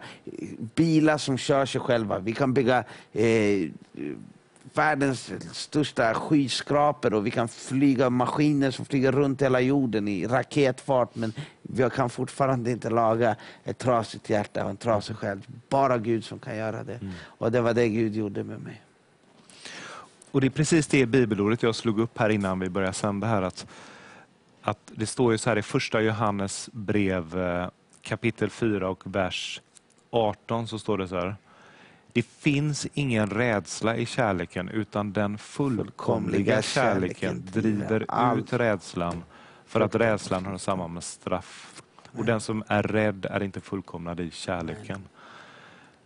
bilar 0.75 1.19
som 1.19 1.39
kör 1.39 1.67
sig 1.67 1.81
själva. 1.81 2.19
Vi 2.19 2.33
kan 2.33 2.55
bygga 2.55 2.85
eh, 3.13 3.71
världens 4.75 5.33
största 5.52 6.14
skyskrapor 6.14 7.14
och 7.14 7.26
vi 7.26 7.31
kan 7.31 7.49
flyga 7.49 8.11
maskiner 8.11 8.71
som 8.71 8.85
flyger 8.85 9.12
runt 9.12 9.43
hela 9.43 9.61
jorden 9.61 10.09
i 10.09 10.26
raketfart. 10.26 11.14
Men 11.14 11.33
vi 11.62 11.90
kan 11.90 12.11
fortfarande 12.11 12.71
inte 12.71 12.90
laga 12.90 13.37
ett 13.64 13.78
trasigt 13.78 14.31
hjärta 14.31 14.64
och 14.64 14.71
en 14.71 14.76
trasig 14.76 15.16
själ. 15.16 15.40
Bara 15.69 15.99
Gud 15.99 16.25
som 16.25 16.38
kan 16.38 16.57
göra 16.57 16.85
det. 16.85 17.00
Och 17.25 17.52
det 17.52 17.61
var 17.61 17.75
det 17.75 17.88
Gud 17.88 18.16
gjorde 18.16 18.45
med 18.45 18.61
mig. 18.61 18.83
Och 20.31 20.40
Det 20.40 20.47
är 20.47 20.50
precis 20.50 20.87
det 20.87 21.07
bibelordet 21.07 21.62
jag 21.62 21.75
slog 21.75 22.00
upp 22.00 22.19
här 22.19 22.28
innan 22.28 22.61
vi 22.61 22.69
började 22.69 22.93
sända. 22.93 23.26
här 23.26 23.43
att, 23.43 23.66
att 24.62 24.93
Det 24.95 25.07
står 25.07 25.33
ju 25.33 25.38
så 25.38 25.50
här 25.50 25.59
i 25.59 25.62
första 25.62 26.00
Johannes 26.00 26.71
brev 26.73 27.38
eh, 27.38 27.69
kapitel 28.02 28.50
4 28.50 28.88
och 28.88 29.02
vers 29.04 29.61
18 30.11 30.69
så 30.69 30.78
står 30.78 30.99
det 30.99 31.09
så 31.09 31.16
här. 31.16 31.37
Det 32.14 32.23
finns 32.23 32.87
ingen 32.94 33.30
rädsla 33.30 33.97
i 33.97 34.06
kärleken 34.06 34.68
utan 34.68 35.12
den 35.12 35.38
fullkomliga 35.38 36.62
kärleken 36.62 37.42
driver 37.52 38.37
ut 38.38 38.52
rädslan 38.52 39.25
för 39.66 39.80
att 39.80 39.94
rädslan 39.94 40.47
hör 40.47 40.59
samman 40.59 40.94
med 40.94 41.04
straff. 41.04 41.83
Och 42.12 42.25
den 42.25 42.40
som 42.40 42.64
är 42.68 42.83
rädd 42.83 43.26
är 43.30 43.42
inte 43.42 43.61
fullkomnad 43.61 44.21
i 44.21 44.30
kärleken. 44.30 45.04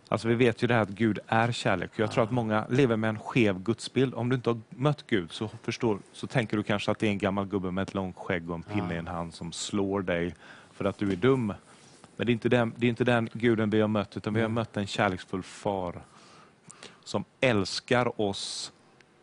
Alltså 0.07 0.27
vi 0.27 0.35
vet 0.35 0.63
ju 0.63 0.67
det 0.67 0.73
här 0.73 0.81
att 0.81 0.89
Gud 0.89 1.19
är 1.27 1.51
kärlek. 1.51 1.91
Jag 1.95 2.11
tror 2.11 2.23
att 2.23 2.31
många 2.31 2.65
lever 2.69 2.97
med 2.97 3.09
en 3.09 3.19
skev 3.19 3.59
gudsbild. 3.59 4.13
Om 4.13 4.29
du 4.29 4.35
inte 4.35 4.49
har 4.49 4.61
mött 4.69 5.07
Gud 5.07 5.31
så, 5.31 5.49
förstår, 5.63 5.99
så 6.13 6.27
tänker 6.27 6.57
du 6.57 6.63
kanske 6.63 6.91
att 6.91 6.99
det 6.99 7.07
är 7.07 7.11
en 7.11 7.17
gammal 7.17 7.45
gubbe 7.45 7.71
med 7.71 7.81
ett 7.81 7.93
långt 7.93 8.15
skägg 8.17 8.49
och 8.49 8.55
en 8.55 8.63
pinne 8.63 8.95
i 8.95 8.97
en 8.97 9.07
hand 9.07 9.33
som 9.33 9.51
slår 9.51 10.01
dig 10.01 10.35
för 10.73 10.85
att 10.85 10.97
du 10.97 11.11
är 11.11 11.15
dum. 11.15 11.53
Men 12.19 12.25
det 12.25 12.31
är 12.31 12.33
inte 12.33 12.49
den, 12.49 12.73
det 12.77 12.87
är 12.87 12.89
inte 12.89 13.03
den 13.03 13.29
guden 13.33 13.69
vi 13.69 13.81
har 13.81 13.87
mött, 13.87 14.17
utan 14.17 14.33
vi 14.33 14.41
har 14.41 14.49
mött 14.49 14.77
en 14.77 14.87
kärleksfull 14.87 15.43
far 15.43 16.01
som 17.03 17.23
älskar 17.41 18.21
oss 18.21 18.71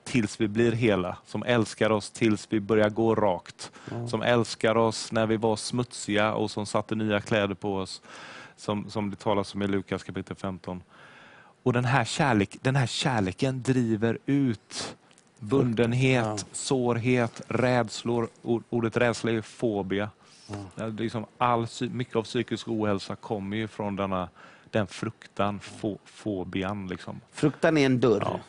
tills 0.05 0.41
vi 0.41 0.49
blir 0.49 0.73
hela, 0.73 1.17
som 1.27 1.43
älskar 1.43 1.91
oss 1.91 2.11
tills 2.11 2.47
vi 2.51 2.61
börjar 2.61 2.91
gå 2.91 3.15
rakt, 3.15 3.73
mm. 3.91 4.09
som 4.09 4.23
älskar 4.23 4.77
oss 4.77 5.13
när 5.13 5.27
vi 5.27 5.37
var 5.37 5.57
smutsiga 5.57 6.35
och 6.35 6.51
som 6.51 6.67
satte 6.67 6.95
nya 6.95 7.21
kläder 7.21 7.55
på 7.55 7.77
oss, 7.77 8.03
som, 8.57 8.91
som 8.91 9.11
det 9.11 9.17
talas 9.17 9.55
om 9.55 9.63
i 9.63 9.67
Lukas 9.67 10.05
kapitel 10.05 10.37
15. 10.37 10.83
Och 11.63 11.73
den 11.73 11.85
här, 11.85 12.05
kärlek, 12.05 12.57
den 12.61 12.77
här 12.77 12.87
kärleken 12.87 13.63
driver 13.63 14.19
ut 14.27 14.97
bundenhet, 15.39 16.25
ja. 16.25 16.39
sårhet, 16.53 17.43
rädslor. 17.49 18.29
Ordet 18.43 18.97
rädsla 18.97 19.31
är 19.31 19.41
fobia. 19.41 20.11
Mm. 20.49 20.97
Liksom 20.97 21.27
all, 21.39 21.67
mycket 21.91 22.17
av 22.17 22.23
psykisk 22.23 22.69
ohälsa 22.69 23.17
kommer 23.17 23.57
ju 23.57 23.69
från 23.69 23.97
denna, 23.97 24.29
den 24.71 24.87
fruktan, 24.87 25.61
fo, 25.61 25.99
fobian. 26.05 26.89
Liksom. 26.89 27.21
Fruktan 27.33 27.77
är 27.77 27.87
en 27.87 28.01
dörr. 28.01 28.23
Ja. 28.25 28.41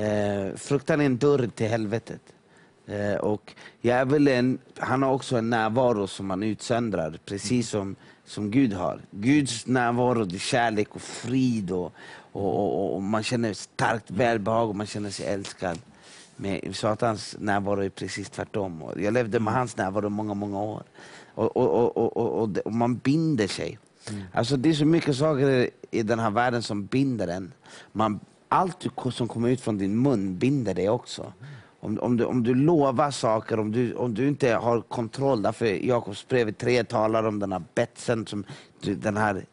Eh, 0.00 0.56
fruktan 0.56 1.00
är 1.00 1.06
en 1.06 1.18
dörr 1.18 1.50
till 1.54 1.66
helvetet. 1.68 2.22
Eh, 2.86 3.14
och 3.14 3.54
djävulen, 3.80 4.58
han 4.78 5.02
har 5.02 5.12
också 5.12 5.36
en 5.36 5.50
närvaro 5.50 6.06
som 6.06 6.26
man 6.26 6.42
utsöndrar, 6.42 7.18
precis 7.24 7.70
som, 7.70 7.96
som 8.24 8.50
Gud 8.50 8.72
har. 8.72 9.00
Guds 9.10 9.66
närvaro, 9.66 10.24
det 10.24 10.36
är 10.36 10.38
kärlek 10.38 10.94
och 10.94 11.02
frid 11.02 11.70
och, 11.70 11.92
och, 12.32 12.56
och, 12.56 12.94
och 12.94 13.02
man 13.02 13.22
känner 13.22 13.52
starkt 13.52 14.10
välbehag 14.10 14.68
och 14.68 14.76
man 14.76 14.86
känner 14.86 15.10
sig 15.10 15.26
älskad. 15.26 15.78
Med 16.40 16.76
Satans 16.76 17.36
närvaro 17.38 17.80
är 17.80 17.88
precis 17.88 18.30
tvärtom. 18.30 18.84
Jag 18.96 19.14
levde 19.14 19.40
med 19.40 19.54
hans 19.54 19.76
närvaro 19.76 20.08
många, 20.08 20.34
många 20.34 20.62
år. 20.62 20.82
Och, 21.34 21.56
och, 21.56 22.16
och, 22.16 22.42
och, 22.66 22.72
man 22.72 22.96
binder 22.96 23.46
sig. 23.46 23.78
Mm. 24.10 24.22
Alltså 24.32 24.56
det 24.56 24.68
är 24.68 24.74
så 24.74 24.84
mycket 24.84 25.16
saker 25.16 25.70
i 25.90 26.02
den 26.02 26.18
här 26.18 26.30
världen 26.30 26.62
som 26.62 26.86
binder 26.86 27.28
en. 27.28 27.52
Man, 27.92 28.20
allt 28.48 28.86
som 29.12 29.28
kommer 29.28 29.48
ut 29.48 29.60
från 29.60 29.78
din 29.78 30.02
mun 30.02 30.38
binder 30.38 30.74
dig 30.74 30.88
också. 30.88 31.32
Om, 31.80 31.98
om, 31.98 32.16
du, 32.16 32.24
om 32.24 32.42
du 32.42 32.54
lovar 32.54 33.10
saker, 33.10 33.60
om 33.60 33.72
du, 33.72 33.94
om 33.94 34.14
du 34.14 34.28
inte 34.28 34.54
har 34.54 34.80
kontroll. 34.80 35.42
Därför 35.42 35.66
Jakobs 35.66 36.28
brev 36.28 36.52
3 36.52 36.84
talar 36.84 37.24
om 37.24 37.38
den 37.38 37.52
här 37.52 37.62
betsen, 37.74 38.26
som, 38.26 38.44
den 38.80 39.16
här 39.16 39.44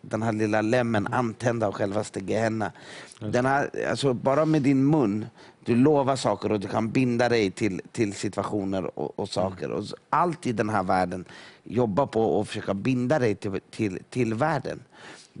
den 0.00 0.22
här 0.22 0.32
lilla 0.32 0.62
lämmen 0.62 1.06
antända 1.06 1.66
av 1.66 1.72
självaste 1.72 2.20
Gehenna. 2.20 2.72
Den 3.20 3.46
här, 3.46 3.70
alltså 3.90 4.14
bara 4.14 4.44
med 4.44 4.62
din 4.62 4.90
mun, 4.90 5.26
du 5.64 5.76
lovar 5.76 6.16
saker 6.16 6.52
och 6.52 6.60
du 6.60 6.68
kan 6.68 6.90
binda 6.90 7.28
dig 7.28 7.50
till, 7.50 7.80
till 7.92 8.14
situationer 8.14 8.98
och, 8.98 9.18
och 9.18 9.28
saker. 9.28 9.70
Och 9.70 9.84
allt 10.10 10.46
i 10.46 10.52
den 10.52 10.68
här 10.68 10.82
världen 10.82 11.24
jobbar 11.64 12.06
på 12.06 12.40
att 12.40 12.48
försöka 12.48 12.74
binda 12.74 13.18
dig 13.18 13.34
till, 13.34 13.60
till, 13.70 13.98
till 14.10 14.34
världen. 14.34 14.80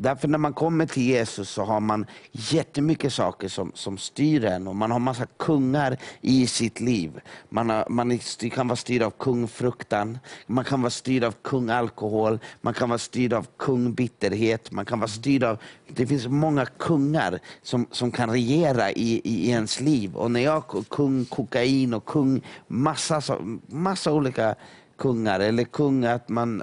Därför 0.02 0.28
när 0.28 0.38
man 0.38 0.52
kommer 0.52 0.86
till 0.86 1.02
Jesus 1.02 1.50
så 1.50 1.64
har 1.64 1.80
man 1.80 2.06
jättemycket 2.32 3.12
saker 3.12 3.48
som, 3.48 3.72
som 3.74 3.98
styr 3.98 4.44
en 4.44 4.68
och 4.68 4.76
man 4.76 4.90
har 4.90 4.98
massa 4.98 5.26
kungar 5.26 5.96
i 6.20 6.46
sitt 6.46 6.80
liv. 6.80 7.20
Man, 7.48 7.70
har, 7.70 7.84
man 7.88 8.18
kan 8.52 8.68
vara 8.68 8.76
styrd 8.76 9.02
av 9.02 9.10
kungfruktan, 9.10 10.18
man 10.46 10.64
kan 10.64 10.82
vara 10.82 10.90
styrd 10.90 11.24
av 11.24 11.34
kungalkohol, 11.42 12.38
man 12.60 12.74
kan 12.74 12.88
vara 12.88 12.98
styrd 12.98 13.32
av 13.32 13.46
kungbitterhet, 13.56 14.72
man 14.72 14.84
kan 14.84 14.98
vara 14.98 15.08
styrd 15.08 15.44
av... 15.44 15.58
Det 15.88 16.06
finns 16.06 16.26
många 16.26 16.66
kungar 16.66 17.38
som, 17.62 17.86
som 17.90 18.10
kan 18.10 18.30
regera 18.30 18.90
i, 18.90 19.20
i 19.24 19.50
ens 19.50 19.80
liv. 19.80 20.16
Och 20.16 20.30
när 20.30 20.40
jag 20.40 20.64
kung 20.88 21.24
kokain 21.24 21.94
och 21.94 22.04
kung 22.04 22.42
massa, 22.66 23.22
massa 23.66 24.12
olika 24.12 24.54
kungar, 24.96 25.40
eller 25.40 25.64
kung 25.64 26.04
att 26.04 26.28
man 26.28 26.62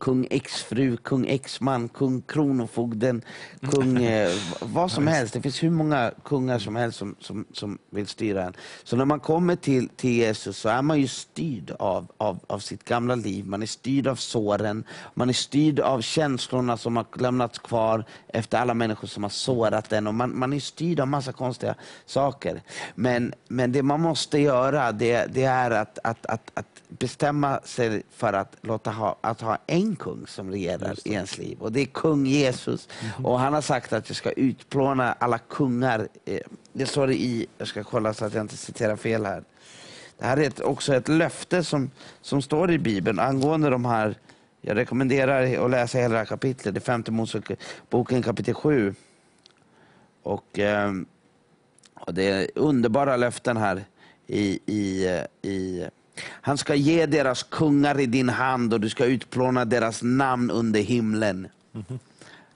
kung 0.00 0.26
X-fru, 0.30 0.96
kung 0.96 1.26
X-man, 1.26 1.88
kung 1.88 2.22
Kronofogden, 2.22 3.22
kung 3.70 4.02
eh, 4.04 4.30
vad 4.60 4.90
som 4.90 5.06
helst. 5.06 5.34
Det 5.34 5.40
finns 5.40 5.62
hur 5.62 5.70
många 5.70 6.12
kungar 6.24 6.58
som 6.58 6.76
helst 6.76 6.98
som, 6.98 7.16
som, 7.20 7.44
som 7.52 7.78
vill 7.90 8.06
styra 8.06 8.44
en. 8.44 8.54
Så 8.84 8.96
när 8.96 9.04
man 9.04 9.20
kommer 9.20 9.56
till, 9.56 9.88
till 9.88 10.10
Jesus 10.10 10.56
så 10.56 10.68
är 10.68 10.82
man 10.82 11.00
ju 11.00 11.08
styrd 11.08 11.70
av, 11.78 12.12
av, 12.16 12.38
av 12.46 12.58
sitt 12.58 12.84
gamla 12.84 13.14
liv. 13.14 13.46
Man 13.46 13.62
är 13.62 13.66
styrd 13.66 14.06
av 14.06 14.16
såren, 14.16 14.84
man 15.14 15.28
är 15.28 15.32
styrd 15.32 15.80
av 15.80 16.00
känslorna 16.00 16.76
som 16.76 16.96
har 16.96 17.06
lämnats 17.18 17.58
kvar 17.58 18.04
efter 18.28 18.58
alla 18.58 18.74
människor 18.74 19.08
som 19.08 19.22
har 19.22 19.30
sårat 19.30 19.92
en. 19.92 20.06
Och 20.06 20.14
man, 20.14 20.38
man 20.38 20.52
är 20.52 20.60
styrd 20.60 21.00
av 21.00 21.08
massa 21.08 21.32
konstiga 21.32 21.74
saker. 22.06 22.62
Men, 22.94 23.34
men 23.48 23.72
det 23.72 23.82
man 23.82 24.00
måste 24.00 24.38
göra 24.38 24.92
det, 24.92 25.26
det 25.34 25.44
är 25.44 25.70
att, 25.70 25.98
att, 26.04 26.26
att, 26.26 26.50
att 26.54 26.82
bestämma 26.88 27.60
sig 27.64 28.02
för 28.10 28.32
att, 28.32 28.56
låta 28.60 28.90
ha, 28.90 29.16
att 29.20 29.40
ha 29.40 29.58
en 29.66 29.89
kung 29.96 30.26
som 30.26 30.50
regerar 30.50 30.96
i 31.04 31.12
ens 31.12 31.38
liv. 31.38 31.58
Och 31.60 31.72
det 31.72 31.80
är 31.80 31.86
kung 31.86 32.26
Jesus. 32.26 32.88
Mm. 33.00 33.26
Och 33.26 33.38
han 33.38 33.54
har 33.54 33.60
sagt 33.60 33.92
att 33.92 34.08
jag 34.08 34.16
ska 34.16 34.30
utplåna 34.30 35.12
alla 35.12 35.38
kungar. 35.38 36.08
Eh, 36.24 36.40
det 36.72 36.86
står 36.86 37.06
det 37.06 37.14
i, 37.14 37.46
jag 37.58 37.68
ska 37.68 37.84
kolla 37.84 38.14
så 38.14 38.24
att 38.24 38.34
jag 38.34 38.44
inte 38.44 38.56
citerar 38.56 38.96
fel 38.96 39.26
här. 39.26 39.44
Det 40.18 40.24
här 40.26 40.36
är 40.36 40.46
ett, 40.46 40.60
också 40.60 40.94
ett 40.94 41.08
löfte 41.08 41.64
som, 41.64 41.90
som 42.22 42.42
står 42.42 42.70
i 42.70 42.78
Bibeln 42.78 43.18
angående 43.18 43.70
de 43.70 43.84
här 43.84 44.16
jag 44.60 44.76
rekommenderar 44.76 45.64
att 45.64 45.70
läsa 45.70 45.98
hela 45.98 46.12
det 46.12 46.18
här 46.18 46.24
kapitlet, 46.24 46.74
det 46.74 46.80
femte 46.80 47.10
Moseboken 47.10 48.22
kapitel 48.22 48.54
7. 48.54 48.94
Och, 50.22 50.58
eh, 50.58 50.92
och 51.94 52.14
det 52.14 52.24
är 52.24 52.50
underbara 52.54 53.16
löften 53.16 53.56
här 53.56 53.84
i, 54.26 54.60
i, 54.66 55.06
i 55.42 55.84
han 56.40 56.58
ska 56.58 56.74
ge 56.74 57.06
deras 57.06 57.42
kungar 57.42 58.00
i 58.00 58.06
din 58.06 58.28
hand 58.28 58.74
och 58.74 58.80
du 58.80 58.88
ska 58.88 59.04
utplåna 59.04 59.64
deras 59.64 60.02
namn 60.02 60.50
under 60.50 60.80
himlen. 60.80 61.48
Mm 61.74 61.84
-hmm. 61.88 61.98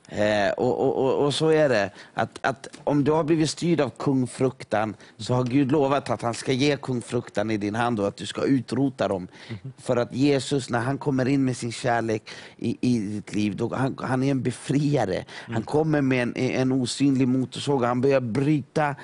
Eh, 0.08 0.50
och, 0.50 0.80
och, 0.80 1.04
och, 1.04 1.24
och, 1.24 1.34
så 1.34 1.48
är 1.48 1.68
det, 1.68 1.90
att, 2.14 2.38
att 2.40 2.68
om 2.84 3.04
du 3.04 3.12
har 3.12 3.24
blivit 3.24 3.50
styrd 3.50 3.80
av 3.80 3.90
kungfruktan 3.90 4.96
så 5.16 5.34
har 5.34 5.44
Gud 5.44 5.72
lovat 5.72 6.10
att 6.10 6.22
han 6.22 6.34
ska 6.34 6.52
ge 6.52 6.76
kungfruktan 6.76 7.50
i 7.50 7.56
din 7.56 7.74
hand 7.74 8.00
och 8.00 8.08
att 8.08 8.16
du 8.16 8.26
ska 8.26 8.42
utrota 8.42 9.08
dem. 9.08 9.28
Mm 9.48 9.60
-hmm. 9.62 9.82
För 9.82 9.96
att 9.96 10.14
Jesus, 10.14 10.70
när 10.70 10.80
han 10.80 10.98
kommer 10.98 11.28
in 11.28 11.44
med 11.44 11.56
sin 11.56 11.72
kärlek 11.72 12.30
i, 12.56 12.78
i 12.80 12.98
ditt 12.98 13.34
liv, 13.34 13.56
då, 13.56 13.74
han, 13.74 13.98
han 14.02 14.22
är 14.22 14.30
en 14.30 14.42
befriare. 14.42 15.14
Mm. 15.14 15.26
Han 15.54 15.62
kommer 15.62 16.00
med 16.00 16.22
en, 16.22 16.36
en 16.36 16.72
osynlig 16.72 17.28
motorsåg, 17.28 17.84
han 17.84 18.00
börjar 18.00 18.20
bryta 18.20 18.94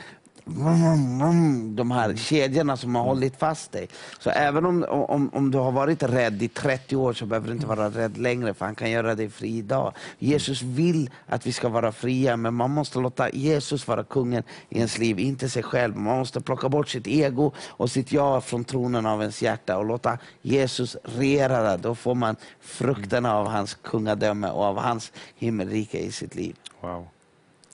de 1.77 1.91
här 1.91 2.17
kedjorna 2.17 2.77
som 2.77 2.95
har 2.95 3.03
hållit 3.03 3.37
fast 3.37 3.73
dig. 3.73 3.89
Så 4.19 4.31
även 4.31 4.65
om, 4.65 4.85
om, 4.89 5.31
om 5.33 5.51
du 5.51 5.59
har 5.59 5.73
varit 5.73 6.03
rädd 6.03 6.43
i 6.43 6.49
30 6.49 6.97
år 6.97 7.13
så 7.13 7.27
behöver 7.27 7.49
du 7.49 7.55
inte 7.55 7.67
vara 7.67 7.89
rädd 7.89 8.19
längre 8.19 8.55
för 8.55 8.65
han 8.65 8.75
kan 8.75 8.91
göra 8.91 9.15
dig 9.15 9.31
fri 9.31 9.59
idag. 9.59 9.93
Jesus 10.19 10.63
vill 10.63 11.11
att 11.27 11.47
vi 11.47 11.53
ska 11.53 11.69
vara 11.69 11.93
fria 11.93 12.37
men 12.37 12.55
man 12.55 12.71
måste 12.71 12.99
låta 12.99 13.31
Jesus 13.31 13.89
vara 13.89 14.05
kungen 14.05 14.43
i 14.69 14.77
ens 14.77 14.99
liv, 14.99 15.19
inte 15.19 15.49
sig 15.49 15.63
själv. 15.63 15.97
Man 15.97 16.19
måste 16.19 16.41
plocka 16.41 16.69
bort 16.69 16.89
sitt 16.89 17.07
ego 17.07 17.53
och 17.69 17.91
sitt 17.91 18.13
jag 18.13 18.45
från 18.45 18.65
tronen 18.65 19.07
av 19.07 19.21
ens 19.21 19.43
hjärta 19.43 19.79
och 19.79 19.85
låta 19.85 20.19
Jesus 20.43 20.97
regera 21.03 21.63
där. 21.63 21.79
Då 21.79 21.95
får 21.95 22.15
man 22.15 22.37
frukterna 22.61 23.37
av 23.37 23.47
hans 23.47 23.75
kungadöme 23.75 24.51
och 24.51 24.65
av 24.65 24.79
hans 24.79 25.13
himmelrike 25.37 25.99
i 25.99 26.13
sitt 26.13 26.35
liv. 26.35 26.57
Wow, 26.81 27.07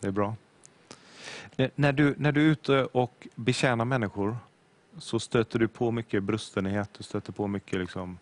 det 0.00 0.06
är 0.06 0.12
bra. 0.12 0.35
Eh, 1.56 1.70
när 1.75 1.92
du, 1.92 2.14
när 2.18 2.32
du 2.32 2.46
är 2.46 2.50
ute 2.50 2.84
och 2.84 3.28
betjänar 3.34 3.84
människor 3.84 4.36
så 4.98 5.20
stöter 5.20 5.58
du 5.58 5.68
på 5.68 5.90
mycket 5.90 6.22
brustenhet, 6.22 6.90
du 6.98 7.02
stöter 7.02 7.32
på 7.32 7.46
mycket 7.46 7.78
liksom 7.78 8.18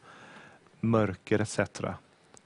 mörker 0.81 1.39
etc. 1.39 1.61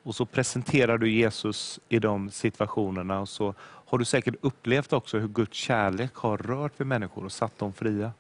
Och 0.03 0.15
så 0.15 0.27
presenterar 0.27 0.99
du 0.99 1.11
Jesus 1.11 1.81
i 1.89 1.99
de 1.99 2.31
situationerna 2.31 3.21
och 3.21 3.29
så 3.29 3.55
har 3.61 3.99
du 3.99 4.05
säkert 4.05 4.35
upplevt 4.41 4.93
också 4.93 5.19
hur 5.19 5.29
Guds 5.29 5.57
kärlek 5.57 6.15
har 6.15 6.37
rört 6.37 6.73
vid 6.81 6.87
människor 6.87 7.25
och 7.25 7.33
satt 7.33 7.59
dem 7.59 7.73
fria. 7.73 8.13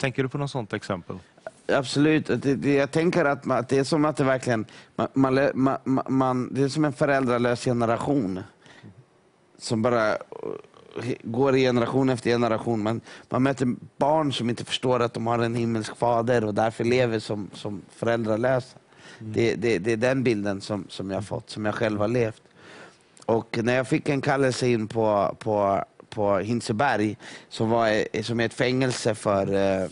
Tänker 0.00 0.22
du 0.22 0.28
på 0.28 0.38
något 0.38 0.50
sådant 0.50 0.72
exempel? 0.72 1.18
Absolut. 1.66 2.46
Jag 2.64 2.90
tänker 2.90 3.24
att, 3.24 3.68
det 3.68 3.78
är 3.78 3.84
som 3.84 4.04
att 4.04 4.16
det 4.16 4.24
verkligen, 4.24 4.66
man, 4.96 5.08
man, 5.54 5.78
man, 6.08 6.54
det 6.54 6.62
är 6.62 6.68
som 6.68 6.84
en 6.84 6.92
föräldralös 6.92 7.64
generation 7.64 8.42
som 9.58 9.82
bara 9.82 10.16
går 11.22 11.56
i 11.56 11.60
generation 11.60 12.08
efter 12.10 12.30
generation. 12.30 12.82
Man, 12.82 13.00
man 13.28 13.42
möter 13.42 13.74
barn 13.96 14.32
som 14.32 14.50
inte 14.50 14.64
förstår 14.64 15.00
att 15.00 15.14
de 15.14 15.26
har 15.26 15.38
en 15.38 15.54
himmelsk 15.54 15.96
fader 15.96 16.44
och 16.44 16.54
därför 16.54 16.84
lever 16.84 17.18
som, 17.18 17.50
som 17.54 17.82
föräldralösa. 17.90 18.78
Mm. 19.20 19.32
Det, 19.32 19.54
det, 19.54 19.78
det 19.78 19.92
är 19.92 19.96
den 19.96 20.22
bilden 20.22 20.60
som, 20.60 20.86
som 20.88 21.10
jag 21.10 21.16
har 21.16 21.22
fått, 21.22 21.50
som 21.50 21.64
jag 21.64 21.74
själv 21.74 21.98
har 22.00 22.08
levt. 22.08 22.42
Och 23.26 23.58
när 23.62 23.76
jag 23.76 23.88
fick 23.88 24.08
en 24.08 24.20
kallelse 24.20 24.68
in 24.68 24.88
på, 24.88 25.36
på, 25.38 25.84
på 26.08 26.38
Hinseberg, 26.38 27.16
som, 27.48 27.70
var, 27.70 28.22
som 28.22 28.40
är 28.40 28.44
ett 28.44 28.54
fängelse 28.54 29.14
för 29.14 29.54
eh, 29.54 29.88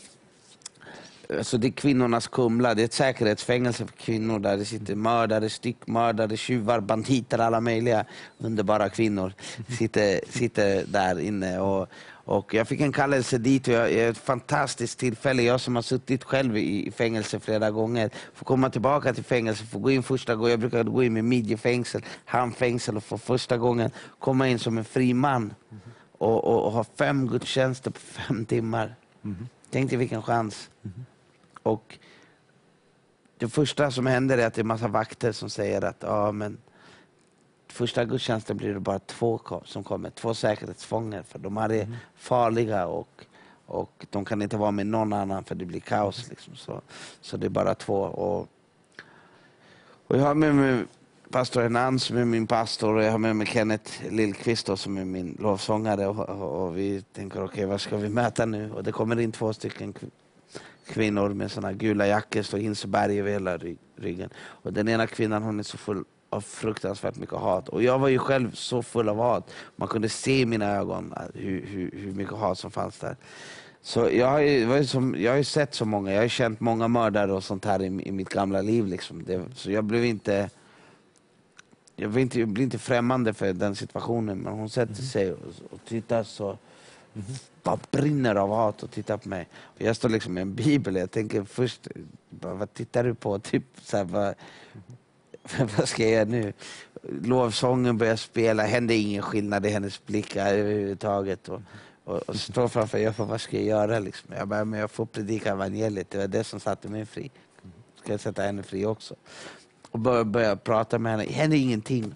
Alltså 1.36 1.58
det 1.58 1.66
är 1.66 1.70
kvinnornas 1.70 2.28
Kumla, 2.28 2.74
det 2.74 2.82
är 2.82 2.84
ett 2.84 2.92
säkerhetsfängelse 2.92 3.86
för 3.86 3.96
kvinnor 3.96 4.38
där 4.38 4.56
det 4.56 4.64
sitter 4.64 4.94
mördare, 4.94 5.48
styckmördare, 5.48 6.36
tjuvar, 6.36 6.80
banditer, 6.80 7.38
alla 7.38 7.60
möjliga 7.60 8.04
underbara 8.38 8.88
kvinnor 8.88 9.32
sitter, 9.78 10.20
sitter 10.28 10.84
där 10.86 11.20
inne. 11.20 11.60
Och, 11.60 11.88
och 12.10 12.54
jag 12.54 12.68
fick 12.68 12.80
en 12.80 12.92
kallelse 12.92 13.38
dit 13.38 13.68
och 13.68 13.74
jag, 13.74 13.92
ett 13.92 14.18
fantastiskt 14.18 14.98
tillfälle. 14.98 15.42
Jag 15.42 15.60
som 15.60 15.74
har 15.74 15.82
suttit 15.82 16.24
själv 16.24 16.56
i, 16.56 16.90
fängelse 16.90 17.40
flera 17.40 17.70
gånger, 17.70 18.10
får 18.34 18.44
komma 18.44 18.70
tillbaka 18.70 19.14
till 19.14 19.24
fängelse, 19.24 19.64
får 19.64 19.80
gå 19.80 19.90
in 19.90 20.02
första 20.02 20.34
gången. 20.36 20.50
Jag 20.50 20.60
brukar 20.60 20.84
gå 20.84 21.02
in 21.02 21.12
med 21.12 21.24
midjefängsel, 21.24 22.04
handfängsel 22.24 22.96
och 22.96 23.04
få 23.04 23.18
första 23.18 23.56
gången 23.56 23.90
komma 24.18 24.48
in 24.48 24.58
som 24.58 24.78
en 24.78 24.84
fri 24.84 25.14
man 25.14 25.54
och, 26.18 26.44
och, 26.44 26.64
och 26.64 26.72
ha 26.72 26.84
fem 26.84 27.28
gudstjänster 27.28 27.90
på 27.90 27.98
fem 27.98 28.44
timmar. 28.44 28.94
Mm. 29.24 29.48
Tänk 29.70 29.90
dig 29.90 29.98
vilken 29.98 30.22
chans. 30.22 30.70
Mm. 30.84 31.04
Och 31.68 31.98
det 33.38 33.48
första 33.48 33.90
som 33.90 34.06
händer 34.06 34.38
är 34.38 34.46
att 34.46 34.54
det 34.54 34.60
är 34.60 34.64
massa 34.64 34.88
vakter 34.88 35.32
som 35.32 35.50
säger 35.50 35.84
att 35.84 35.96
ja, 36.00 36.32
men 36.32 36.58
första 37.66 38.04
gudstjänsten 38.04 38.56
blir 38.56 38.74
det 38.74 38.80
bara 38.80 38.98
två 38.98 39.40
som 39.64 39.84
kommer, 39.84 40.10
två 40.10 40.34
säkerhetsfångar 40.34 41.22
för 41.22 41.38
de 41.38 41.56
här 41.56 41.72
är 41.72 41.82
mm. 41.82 41.96
farliga 42.16 42.86
och, 42.86 43.24
och 43.66 44.06
de 44.10 44.24
kan 44.24 44.42
inte 44.42 44.56
vara 44.56 44.70
med 44.70 44.86
någon 44.86 45.12
annan 45.12 45.44
för 45.44 45.54
det 45.54 45.64
blir 45.64 45.80
kaos. 45.80 46.28
Liksom. 46.28 46.56
Så, 46.56 46.80
så 47.20 47.36
det 47.36 47.46
är 47.46 47.50
bara 47.50 47.74
två. 47.74 48.00
Och, 48.00 48.48
och 50.06 50.16
jag 50.16 50.24
har 50.24 50.34
med 50.34 50.54
mig 50.54 50.84
pastor 51.30 51.62
Hernand 51.62 52.02
som 52.02 52.16
är 52.16 52.24
min 52.24 52.46
pastor 52.46 52.94
och 52.94 53.02
jag 53.02 53.10
har 53.10 53.18
med 53.18 53.36
mig 53.36 53.46
Kenneth 53.46 53.92
Lillqvist 54.10 54.70
som 54.78 54.96
är 54.96 55.04
min 55.04 55.36
lovsångare 55.40 56.06
och, 56.06 56.28
och, 56.28 56.66
och 56.66 56.78
vi 56.78 57.02
tänker 57.12 57.44
okej 57.44 57.52
okay, 57.52 57.66
vad 57.66 57.80
ska 57.80 57.96
vi 57.96 58.08
möta 58.08 58.46
nu? 58.46 58.72
Och 58.72 58.84
det 58.84 58.92
kommer 58.92 59.20
in 59.20 59.32
två 59.32 59.52
stycken 59.52 59.94
kvinnor 60.86 61.28
med 61.28 61.50
såna 61.50 61.72
gula 61.72 62.06
jackor, 62.06 62.42
står 62.42 62.58
Hinseberg 62.58 63.20
över 63.20 63.30
hela 63.30 63.58
ryggen. 63.96 64.30
Och 64.36 64.72
den 64.72 64.88
ena 64.88 65.06
kvinnan 65.06 65.42
hon 65.42 65.58
är 65.58 65.62
så 65.62 65.78
full 65.78 66.04
av 66.30 66.40
fruktansvärt 66.40 67.16
mycket 67.16 67.36
hat. 67.36 67.68
Och 67.68 67.82
jag 67.82 67.98
var 67.98 68.08
ju 68.08 68.18
själv 68.18 68.52
så 68.54 68.82
full 68.82 69.08
av 69.08 69.18
hat. 69.18 69.50
Man 69.76 69.88
kunde 69.88 70.08
se 70.08 70.40
i 70.40 70.46
mina 70.46 70.76
ögon 70.76 71.14
hur, 71.34 71.66
hur, 71.66 71.90
hur 71.94 72.12
mycket 72.12 72.34
hat 72.34 72.58
som 72.58 72.70
fanns 72.70 72.98
där. 72.98 73.16
Så 73.82 74.08
jag 74.12 74.26
har, 74.26 74.40
ju, 74.40 74.84
som, 74.84 75.16
jag 75.18 75.32
har 75.32 75.36
ju 75.36 75.44
sett 75.44 75.74
så 75.74 75.84
många, 75.84 76.12
jag 76.12 76.20
har 76.20 76.28
känt 76.28 76.60
många 76.60 76.88
mördare 76.88 77.32
och 77.32 77.44
sånt 77.44 77.64
här 77.64 77.82
i, 77.82 77.86
i 77.86 78.12
mitt 78.12 78.28
gamla 78.28 78.62
liv. 78.62 78.86
Liksom. 78.86 79.24
Det, 79.24 79.42
så 79.54 79.70
jag 79.70 79.84
blev 79.84 80.04
inte 80.04 80.50
jag 82.00 82.10
blir 82.10 82.22
inte, 82.22 82.40
jag 82.40 82.48
blir 82.48 82.64
inte 82.64 82.78
främmande 82.78 83.34
för 83.34 83.52
den 83.52 83.76
situationen, 83.76 84.38
men 84.38 84.52
hon 84.52 84.70
sätter 84.70 84.94
mm. 84.94 85.04
sig 85.04 85.32
och, 85.32 85.38
och 85.70 85.80
tittar 85.88 86.22
så 86.22 86.58
bara 87.62 87.78
brinner 87.90 88.34
av 88.34 88.50
hat 88.50 88.82
och 88.82 88.90
tittar 88.90 89.16
på 89.16 89.28
mig. 89.28 89.48
Och 89.62 89.82
jag 89.82 89.96
står 89.96 90.08
liksom 90.08 90.34
med 90.34 90.40
en 90.40 90.54
bibel 90.54 90.94
och 90.94 91.00
jag 91.00 91.10
tänker 91.10 91.44
först, 91.44 91.88
bara, 92.30 92.54
vad 92.54 92.74
tittar 92.74 93.04
du 93.04 93.14
på? 93.14 93.38
Typ, 93.38 93.64
så 93.82 93.96
här, 93.96 94.04
vad, 94.04 94.34
vad 95.78 95.88
ska 95.88 96.02
jag 96.02 96.12
göra 96.12 96.24
nu? 96.24 96.52
Lovsången 97.22 97.98
börjar 97.98 98.16
spela, 98.16 98.62
hände 98.62 98.94
ingen 98.94 99.22
skillnad 99.22 99.66
i 99.66 99.68
hennes 99.68 100.06
blickar 100.06 100.54
överhuvudtaget. 100.54 101.48
Och, 101.48 101.60
och, 102.04 102.16
och 102.16 102.36
står 102.36 102.68
framför 102.68 102.98
jag, 102.98 103.14
vad 103.18 103.40
ska 103.40 103.56
jag 103.56 103.66
göra? 103.66 103.98
Liksom. 103.98 104.34
Jag 104.38 104.48
bara, 104.48 104.64
men 104.64 104.80
jag 104.80 104.90
får 104.90 105.06
predika 105.06 105.52
evangeliet, 105.52 106.10
det 106.10 106.18
var 106.18 106.28
det 106.28 106.44
som 106.44 106.60
satte 106.60 106.88
mig 106.88 107.06
fri. 107.06 107.30
Ska 108.02 108.12
jag 108.12 108.20
sätta 108.20 108.42
henne 108.42 108.62
fri 108.62 108.86
också? 108.86 109.14
Och 109.90 109.98
börjar 109.98 110.24
börja 110.24 110.56
prata 110.56 110.98
med 110.98 111.12
henne, 111.12 111.24
det 111.24 111.32
händer 111.32 111.56
ingenting 111.56 112.14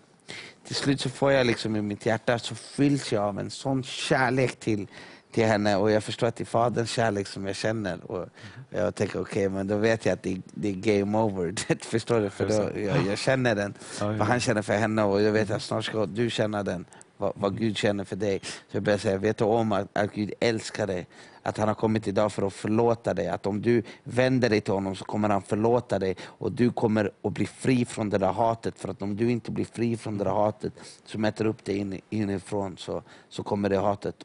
till 0.66 0.74
slut 0.74 1.00
så 1.00 1.10
får 1.10 1.32
jag 1.32 1.46
liksom 1.46 1.76
i 1.76 1.82
mitt 1.82 2.06
hjärta 2.06 2.38
så 2.38 2.54
fylls 2.54 3.12
jag 3.12 3.24
av 3.24 3.38
en 3.38 3.50
sån 3.50 3.82
kärlek 3.82 4.60
till, 4.60 4.86
till 5.32 5.44
henne 5.44 5.76
och 5.76 5.90
jag 5.90 6.04
förstår 6.04 6.26
att 6.26 6.36
det 6.36 6.44
är 6.44 6.46
faderns 6.46 6.90
kärlek 6.90 7.26
som 7.26 7.46
jag 7.46 7.56
känner. 7.56 8.10
Och 8.10 8.28
jag 8.70 8.94
tänker 8.94 9.20
okej, 9.20 9.46
okay, 9.46 9.48
men 9.48 9.66
då 9.66 9.76
vet 9.76 10.06
jag 10.06 10.12
att 10.12 10.22
det, 10.22 10.40
det 10.44 10.68
är 10.68 10.72
game 10.72 11.18
over. 11.18 11.54
förstår 11.84 12.20
du? 12.20 12.30
För 12.30 12.48
då, 12.48 12.80
jag, 12.80 13.06
jag 13.06 13.18
känner 13.18 13.54
den, 13.54 13.74
vad 14.00 14.20
han 14.20 14.40
känner 14.40 14.62
för 14.62 14.74
henne 14.74 15.02
och 15.02 15.22
jag 15.22 15.32
vet 15.32 15.50
att 15.50 15.62
snart 15.62 15.84
ska 15.84 16.06
du 16.06 16.30
känna 16.30 16.62
den, 16.62 16.84
vad, 17.22 17.32
vad 17.34 17.58
Gud 17.58 17.76
känner 17.76 18.04
för 18.04 18.16
dig. 18.16 18.40
Så 18.42 18.76
jag 18.76 18.82
börjar 18.82 18.98
säga, 18.98 19.18
vet 19.18 19.36
du 19.36 19.44
om 19.44 19.72
att, 19.72 19.98
att 19.98 20.12
Gud 20.12 20.32
älskar 20.40 20.86
dig? 20.86 21.06
att 21.42 21.56
han 21.56 21.68
har 21.68 21.74
kommit 21.74 22.08
idag 22.08 22.32
för 22.32 22.46
att 22.46 22.52
förlåta 22.52 23.14
dig. 23.14 23.28
Att 23.28 23.46
om 23.46 23.62
du 23.62 23.82
vänder 24.04 24.50
dig 24.50 24.60
till 24.60 24.74
honom 24.74 24.96
så 24.96 25.04
kommer 25.04 25.28
han 25.28 25.42
förlåta 25.42 25.98
dig 25.98 26.16
och 26.22 26.52
du 26.52 26.70
kommer 26.70 27.10
att 27.22 27.32
bli 27.32 27.46
fri 27.46 27.84
från 27.84 28.10
det 28.10 28.18
där 28.18 28.32
hatet. 28.32 28.78
För 28.78 28.88
att 28.88 29.02
om 29.02 29.16
du 29.16 29.30
inte 29.30 29.50
blir 29.50 29.64
fri 29.64 29.96
från 29.96 30.18
det 30.18 30.24
där 30.24 30.30
hatet 30.30 30.72
som 31.04 31.24
äter 31.24 31.46
upp 31.46 31.64
dig 31.64 31.76
in, 31.76 32.00
inifrån 32.10 32.76
så, 32.76 33.02
så 33.28 33.42
kommer 33.42 33.68
det 33.68 33.78
hatet 33.78 34.16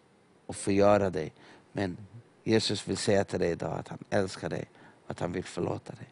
att 0.48 0.56
förgöra 0.56 1.10
dig. 1.10 1.34
Men 1.72 1.98
Jesus 2.44 2.88
vill 2.88 2.98
säga 2.98 3.24
till 3.24 3.40
dig 3.40 3.52
idag 3.52 3.80
att 3.80 3.88
han 3.88 4.00
älskar 4.10 4.50
dig 4.50 4.66
och 5.06 5.12
att 5.12 5.20
han 5.20 5.32
vill 5.32 5.44
förlåta 5.44 5.94
dig. 5.94 6.08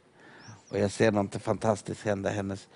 Och 0.69 0.79
jag 0.79 0.91
ser 0.91 1.11
något 1.11 1.41
fantastiskt 1.41 2.05
hända. 2.05 2.29
Hennes, 2.29 2.67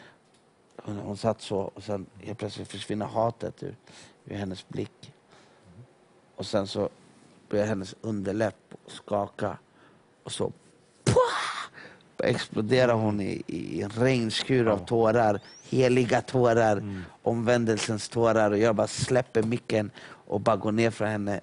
hon, 0.83 0.97
hon 0.97 1.17
satt 1.17 1.41
så 1.41 1.59
och 1.59 1.83
sen 1.83 2.05
helt 2.19 2.39
plötsligt 2.39 2.67
försvinner 2.67 3.05
hatet 3.05 3.63
ur, 3.63 3.75
ur 4.25 4.35
hennes 4.35 4.67
blick. 4.67 5.13
Och 6.35 6.45
sen 6.45 6.67
så 6.67 6.89
börjar 7.49 7.65
hennes 7.65 7.95
underläpp 8.01 8.73
skaka 8.87 9.57
och 10.23 10.31
så 10.31 10.51
exploderar 12.23 12.93
hon 12.93 13.21
i, 13.21 13.43
i 13.47 13.81
en 13.81 13.89
regnskur 13.89 14.67
av 14.67 14.85
tårar. 14.85 15.39
Heliga 15.69 16.21
tårar, 16.21 16.77
mm. 16.77 17.01
omvändelsens 17.23 18.09
tårar. 18.09 18.51
Och 18.51 18.57
jag 18.57 18.75
bara 18.75 18.87
släpper 18.87 19.43
micken 19.43 19.91
och 20.07 20.41
bara 20.41 20.55
går 20.55 20.71
ner 20.71 20.91
för 20.91 21.05
henne, 21.05 21.39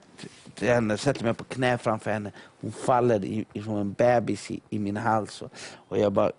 till 0.55 0.69
henne 0.69 0.99
sätter 0.99 1.25
mig 1.25 1.35
på 1.35 1.45
knä 1.45 1.79
framför 1.79 2.11
henne. 2.11 2.33
Hon 2.61 2.73
faller 2.73 3.25
i, 3.25 3.47
som 3.65 3.77
en 3.77 3.93
bebis 3.93 4.51
i, 4.51 4.61
i 4.71 4.79
min 4.79 4.97
hals. 4.97 5.43
Och, 5.43 5.53
och 5.89 5.99
jag 5.99 6.13
bara 6.13 6.33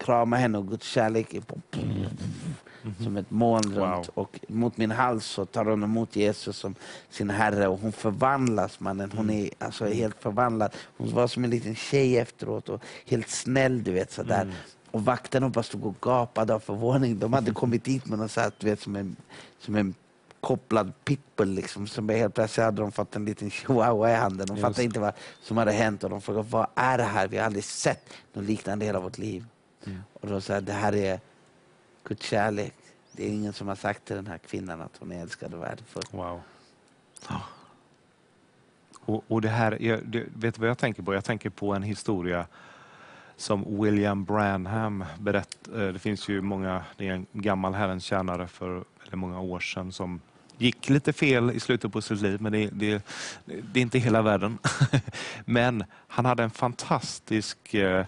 kramar 0.00 0.38
henne 0.38 0.58
och 0.58 0.68
Guds 0.68 0.86
kärlek 0.86 1.34
är 1.34 1.40
på 1.40 1.58
mm 1.72 1.88
-hmm. 2.82 3.04
som 3.04 3.16
ett 3.16 3.30
moln 3.30 3.74
runt. 3.74 3.76
Wow. 3.76 4.04
Och 4.14 4.40
mot 4.48 4.76
min 4.76 4.90
hals 4.90 5.24
så 5.24 5.44
tar 5.44 5.64
hon 5.64 5.82
emot 5.82 6.16
Jesus 6.16 6.56
som 6.56 6.74
sin 7.10 7.30
Herre 7.30 7.68
och 7.68 7.80
hon 7.80 7.92
förvandlas 7.92 8.80
mannen. 8.80 9.12
Hon 9.16 9.30
är 9.30 9.50
alltså 9.58 9.86
helt 9.86 10.22
förvandlad. 10.22 10.74
Hon 10.98 11.14
var 11.14 11.26
som 11.26 11.44
en 11.44 11.50
liten 11.50 11.74
tjej 11.74 12.18
efteråt 12.18 12.68
och 12.68 12.82
helt 13.06 13.28
snäll 13.28 13.84
du 13.84 13.92
vet 13.92 14.12
sådär. 14.12 14.42
Mm. 14.42 14.54
Och 14.90 15.04
vakterna 15.04 15.48
bara 15.48 15.62
stod 15.62 15.86
och 15.86 15.96
gapade 16.00 16.54
av 16.54 16.60
förvåning. 16.60 17.18
De 17.18 17.32
hade 17.32 17.50
kommit 17.62 17.84
dit 17.84 18.06
med 18.06 18.18
något 18.18 18.30
så 18.30 18.50
du 18.58 18.66
vet, 18.66 18.80
som 18.80 18.96
en, 18.96 19.16
som 19.58 19.74
en 19.76 19.94
kopplad 20.40 20.92
pitbull. 21.04 21.48
Liksom, 21.48 21.86
som 21.86 22.08
helt 22.08 22.34
plötsligt 22.34 22.64
hade 22.64 22.82
de 22.82 22.92
fått 22.92 23.16
en 23.16 23.24
liten 23.24 23.50
chihuahua 23.50 24.10
i 24.10 24.14
handen. 24.14 24.46
De 24.46 24.56
fattade 24.56 24.84
inte 24.84 25.00
vad 25.00 25.12
som 25.42 25.56
hade 25.56 25.72
hänt 25.72 26.04
och 26.04 26.10
de 26.10 26.20
frågade 26.20 26.48
vad 26.50 26.66
är 26.74 26.98
det 26.98 27.04
här? 27.04 27.28
Vi 27.28 27.36
har 27.36 27.44
aldrig 27.44 27.64
sett 27.64 28.08
något 28.32 28.44
liknande 28.44 28.84
i 28.84 28.88
hela 28.88 29.00
vårt 29.00 29.18
liv. 29.18 29.44
Mm. 29.86 30.02
Och 30.12 30.28
de 30.28 30.40
sa 30.40 30.60
det 30.60 30.72
här 30.72 30.94
är 30.94 31.20
Guds 32.04 32.26
kärlek. 32.26 32.74
Det 33.12 33.24
är 33.24 33.28
ingen 33.28 33.52
som 33.52 33.68
har 33.68 33.74
sagt 33.74 34.04
till 34.04 34.16
den 34.16 34.26
här 34.26 34.38
kvinnan 34.38 34.80
att 34.80 34.96
hon 34.98 35.12
är 35.12 35.22
älskad 35.22 35.54
och 35.54 35.62
värdefull. 35.62 36.02
Wow. 36.10 36.40
Och, 39.00 39.24
och 39.28 39.40
det 39.40 39.48
här, 39.48 39.82
jag, 39.82 40.06
det, 40.06 40.24
vet 40.34 40.54
du 40.54 40.60
vad 40.60 40.70
jag 40.70 40.78
tänker 40.78 41.02
på? 41.02 41.14
Jag 41.14 41.24
tänker 41.24 41.50
på 41.50 41.74
en 41.74 41.82
historia 41.82 42.46
som 43.36 43.82
William 43.82 44.24
Branham 44.24 45.04
berättade. 45.18 45.86
Eh, 45.86 45.92
det 45.92 45.98
finns 45.98 46.28
ju 46.28 46.40
många, 46.40 46.84
det 46.96 47.08
är 47.08 47.12
en 47.12 47.26
gammal 47.32 47.74
Herrens 47.74 48.04
tjänare 48.04 48.48
för 48.48 48.84
väldigt 48.98 49.18
många 49.18 49.40
år 49.40 49.60
sedan 49.60 49.92
som 49.92 50.20
gick 50.58 50.88
lite 50.88 51.12
fel 51.12 51.50
i 51.50 51.60
slutet 51.60 51.92
på 51.92 52.02
sitt 52.02 52.20
liv, 52.20 52.42
men 52.42 52.52
det, 52.52 52.68
det, 52.72 53.04
det 53.44 53.80
är 53.80 53.82
inte 53.82 53.98
hela 53.98 54.22
världen. 54.22 54.58
men 55.44 55.84
han 56.08 56.24
hade 56.24 56.42
en 56.42 56.50
fantastisk 56.50 57.74
eh, 57.74 58.04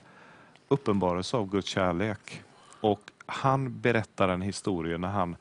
uppenbarelse 0.73 1.37
av 1.37 1.51
Guds 1.51 1.69
kärlek. 1.69 2.43
Och 2.81 3.01
han 3.27 3.81
berättar 3.81 4.29
en 4.29 4.43
historia 4.43 4.99
när 4.99 5.09
han 5.09 5.37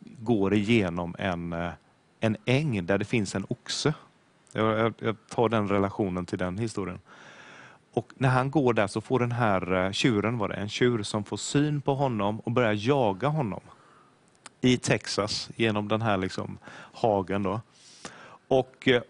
går 0.00 0.54
igenom 0.54 1.14
en, 1.18 1.52
eh, 1.52 1.70
en 2.20 2.36
äng 2.44 2.86
där 2.86 2.98
det 2.98 3.04
finns 3.04 3.34
en 3.34 3.46
oxe. 3.48 3.94
Jag, 4.52 4.94
jag, 4.98 5.16
tar 5.28 5.48
den 5.48 5.68
relationen 5.68 6.26
till 6.26 6.38
den 6.38 6.58
historien. 6.58 6.98
Och 7.92 8.12
när 8.16 8.28
han 8.28 8.50
går 8.50 8.72
där 8.72 8.86
så 8.86 9.00
får 9.00 9.20
den 9.20 9.32
här 9.32 9.84
eh, 9.84 9.92
tjuren, 9.92 10.38
var 10.38 10.48
det, 10.48 10.54
en 10.54 10.68
tjur 10.68 11.02
som 11.02 11.24
får 11.24 11.36
syn 11.36 11.80
på 11.80 11.94
honom 11.94 12.40
och 12.40 12.52
börjar 12.52 12.72
jaga 12.72 13.28
honom 13.28 13.60
i 14.60 14.76
Texas 14.76 15.50
genom 15.56 15.88
den 15.88 16.02
här 16.02 16.16
liksom 16.16 16.58
hagen. 16.92 17.42
Då. 17.42 17.60
Och, 18.48 18.88
eh, 18.88 19.02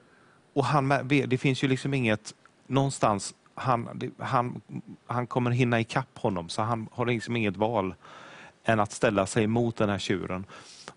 och 0.53 0.65
han, 0.65 0.89
det 1.09 1.39
finns 1.39 1.65
ju 1.65 1.69
liksom 1.69 1.95
inget 1.95 2.35
någonstans 2.67 3.35
han, 3.57 4.13
han, 4.19 4.61
han 5.07 5.27
kommer 5.27 5.51
hinna 5.51 5.81
ikapp 5.81 6.19
honom, 6.19 6.49
så 6.49 6.63
han 6.63 6.89
har 6.93 7.07
liksom 7.07 7.37
inget 7.37 7.57
val 7.57 7.95
än 8.65 8.81
att 8.81 8.93
ställa 8.93 9.27
sig 9.27 9.47
mot 9.47 9.77
den 9.77 9.89
här 9.89 9.99
tjuren. 9.99 10.45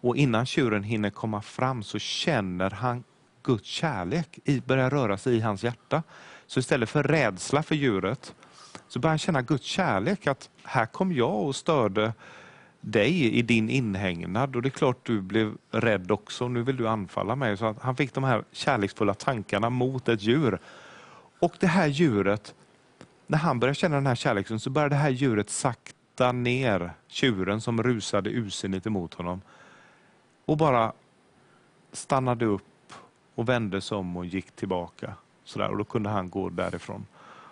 Och 0.01 0.17
innan 0.17 0.45
tjuren 0.45 0.83
hinner 0.83 1.09
komma 1.09 1.41
fram 1.41 1.83
så 1.83 1.99
känner 1.99 2.69
han 2.69 3.03
Guds 3.43 3.67
kärlek 3.67 4.39
i, 4.45 4.61
börjar 4.61 4.89
röra 4.89 5.17
sig 5.17 5.35
i 5.35 5.39
hans 5.39 5.63
hjärta. 5.63 6.03
Så 6.47 6.59
istället 6.59 6.89
för 6.89 7.03
rädsla 7.03 7.63
för 7.63 7.75
djuret 7.75 8.35
så 8.87 8.99
börjar 8.99 9.11
han 9.11 9.19
känna 9.19 9.41
Guds 9.41 9.65
kärlek. 9.65 10.27
Att 10.27 10.49
här 10.63 10.85
kom 10.85 11.13
jag 11.13 11.43
och 11.43 11.55
störde 11.55 12.13
dig 12.81 13.33
i 13.33 13.41
din 13.41 13.69
inhägnad 13.69 14.55
och 14.55 14.61
det 14.61 14.67
är 14.67 14.71
klart 14.71 15.05
du 15.05 15.21
blev 15.21 15.53
rädd 15.71 16.11
också. 16.11 16.47
Nu 16.47 16.63
vill 16.63 16.77
du 16.77 16.87
anfalla 16.87 17.35
mig. 17.35 17.57
Så 17.57 17.75
han 17.81 17.95
fick 17.95 18.13
de 18.13 18.23
här 18.23 18.43
kärleksfulla 18.51 19.13
tankarna 19.13 19.69
mot 19.69 20.09
ett 20.09 20.21
djur. 20.21 20.59
Och 21.39 21.57
det 21.59 21.67
här 21.67 21.87
djuret, 21.87 22.55
när 23.27 23.37
han 23.37 23.59
började 23.59 23.75
känna 23.75 23.95
den 23.95 24.07
här 24.07 24.15
kärleken 24.15 24.59
så 24.59 24.69
började 24.69 24.95
det 24.95 24.99
här 24.99 25.09
djuret 25.09 25.49
sakta 25.49 26.31
ner 26.31 26.91
tjuren 27.07 27.61
som 27.61 27.83
rusade 27.83 28.29
usinnigt 28.29 28.87
emot 28.87 29.13
honom. 29.13 29.41
Och 30.45 30.57
bara 30.57 30.93
stannade 31.91 32.45
upp 32.45 32.93
och 33.35 33.49
vände 33.49 33.81
sig 33.81 33.97
om 33.97 34.17
och 34.17 34.25
gick 34.25 34.51
tillbaka. 34.51 35.13
Sådär, 35.43 35.67
och 35.67 35.77
då 35.77 35.83
kunde 35.83 36.09
han 36.09 36.29
gå 36.29 36.49
därifrån. 36.49 37.05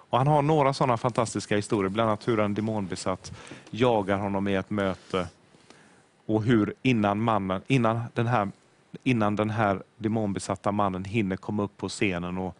Och 0.09 0.17
han 0.17 0.27
har 0.27 0.41
några 0.41 0.73
sådana 0.73 0.97
fantastiska 0.97 1.55
historier, 1.55 1.89
bland 1.89 2.09
annat 2.09 2.27
hur 2.27 2.39
en 2.39 2.53
demonbesatt 2.53 3.31
jagar 3.69 4.17
honom 4.17 4.47
i 4.47 4.55
ett 4.55 4.69
möte 4.69 5.27
och 6.25 6.43
hur 6.43 6.73
innan, 6.81 7.21
mannen, 7.21 7.61
innan, 7.67 8.01
den, 8.13 8.27
här, 8.27 8.51
innan 9.03 9.35
den 9.35 9.49
här 9.49 9.83
demonbesatta 9.97 10.71
mannen 10.71 11.05
hinner 11.05 11.35
komma 11.35 11.63
upp 11.63 11.77
på 11.77 11.89
scenen 11.89 12.37
och 12.37 12.57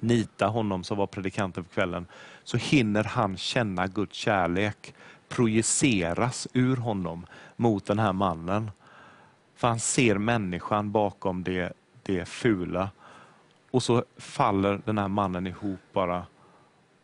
nita 0.00 0.46
honom 0.46 0.84
som 0.84 0.98
var 0.98 1.06
predikanten 1.06 1.64
för 1.64 1.70
kvällen, 1.74 2.06
så 2.44 2.56
hinner 2.56 3.04
han 3.04 3.36
känna 3.36 3.86
Guds 3.86 4.16
kärlek 4.16 4.94
projiceras 5.28 6.48
ur 6.52 6.76
honom 6.76 7.26
mot 7.56 7.86
den 7.86 7.98
här 7.98 8.12
mannen. 8.12 8.70
För 9.56 9.68
han 9.68 9.80
ser 9.80 10.18
människan 10.18 10.92
bakom 10.92 11.44
det, 11.44 11.72
det 12.02 12.28
fula. 12.28 12.90
Och 13.70 13.82
så 13.82 14.04
faller 14.16 14.80
den 14.84 14.98
här 14.98 15.08
mannen 15.08 15.46
ihop 15.46 15.80
bara 15.92 16.26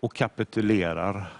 och 0.00 0.14
kapitulerar. 0.14 1.32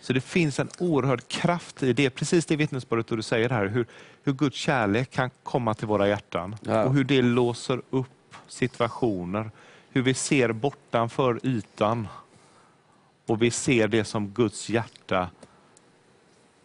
Så 0.00 0.12
det 0.12 0.20
finns 0.20 0.58
en 0.58 0.68
oerhörd 0.78 1.28
kraft 1.28 1.82
i 1.82 1.92
det. 1.92 2.10
Precis 2.10 2.46
det 2.46 2.56
vittnesbördet 2.56 3.06
du 3.06 3.22
säger 3.22 3.48
här, 3.50 3.66
hur, 3.66 3.86
hur 4.22 4.32
Guds 4.32 4.56
kärlek 4.56 5.10
kan 5.10 5.30
komma 5.42 5.74
till 5.74 5.86
våra 5.88 6.08
hjärtan 6.08 6.56
Ja. 6.62 6.84
och 6.84 6.94
hur 6.94 7.04
det 7.04 7.22
låser 7.22 7.82
upp 7.90 8.34
situationer. 8.48 9.50
Hur 9.92 10.02
vi 10.02 10.14
ser 10.14 10.52
bortanför 10.52 11.40
ytan 11.42 12.08
och 13.26 13.42
vi 13.42 13.50
ser 13.50 13.88
det 13.88 14.04
som 14.04 14.28
Guds 14.28 14.68
hjärta 14.68 15.30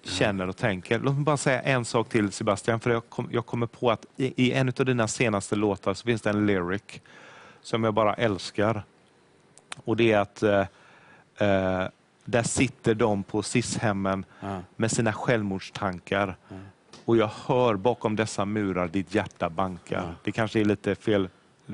känner 0.04 0.48
och 0.48 0.58
tänker. 0.58 1.00
Låt 1.00 1.16
mig 1.16 1.24
bara 1.24 1.38
säga 1.38 1.62
en 1.62 1.86
sak 1.86 2.10
till 2.10 2.32
Sebastian, 2.32 2.80
för 2.80 2.90
jag, 2.90 3.10
kom, 3.10 3.30
jag 3.32 3.46
kommer 3.46 3.68
på 3.68 3.92
att 3.92 4.06
i, 4.18 4.46
i 4.46 4.52
en 4.52 4.68
av 4.68 4.86
dina 4.86 5.08
senaste 5.08 5.56
låtar 5.56 5.94
så 5.94 6.06
finns 6.06 6.22
det 6.22 6.30
en 6.30 6.46
lyric 6.46 7.02
som 7.62 7.84
jag 7.84 7.94
bara 7.94 8.14
älskar. 8.14 8.84
Och 9.84 9.98
det 9.98 10.12
är 10.12 10.20
att 10.20 10.44
eh, 10.44 10.60
eh, 11.38 11.88
där 12.26 12.44
sitter 12.44 12.96
de 12.96 13.24
på 13.24 13.44
SIS-hemmen 13.44 14.26
med 14.76 14.92
sina 14.92 15.14
självmordstankar. 15.14 16.38
Och 17.06 17.18
jag 17.18 17.30
hör 17.46 17.76
bakom 17.76 18.16
dessa 18.16 18.46
murar 18.46 18.88
ditt 18.88 19.16
hjärta 19.16 19.50
banka. 19.50 19.96
Ja. 19.96 20.16
Det 20.24 20.32
kanske 20.32 20.60
är 20.60 20.66
lite 20.66 20.96
fel, 20.96 21.30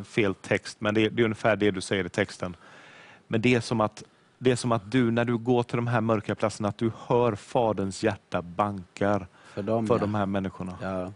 fel 0.06 0.34
text, 0.36 0.77
men 0.82 0.93
det 0.93 1.01
är, 1.06 1.10
det 1.10 1.21
är 1.21 1.23
ungefär 1.23 1.56
det 1.56 1.71
du 1.71 1.82
säger 1.82 2.06
i 2.06 2.10
texten. 2.10 2.56
Men 3.27 3.41
det 3.41 3.56
är 3.56 3.60
som 3.62 3.82
att 3.82 4.04
det 4.38 4.51
är 4.51 4.56
som 4.56 4.71
att 4.71 4.91
du, 4.91 5.12
när 5.12 5.25
du 5.25 5.38
går 5.38 5.63
till 5.63 5.75
de 5.75 5.88
här 5.88 6.01
mörka 6.01 6.36
platserna, 6.36 6.69
att 6.69 6.77
du 6.77 6.91
hör 7.08 7.36
Faderns 7.36 8.04
hjärta 8.04 8.41
bankar 8.41 9.27
För 9.54 9.62
dem, 9.63 9.88
för 9.88 9.95
ja. 9.95 9.99
de 9.99 10.15
här 10.15 10.25
människorna. 10.25 10.77
Ja. 10.82 11.13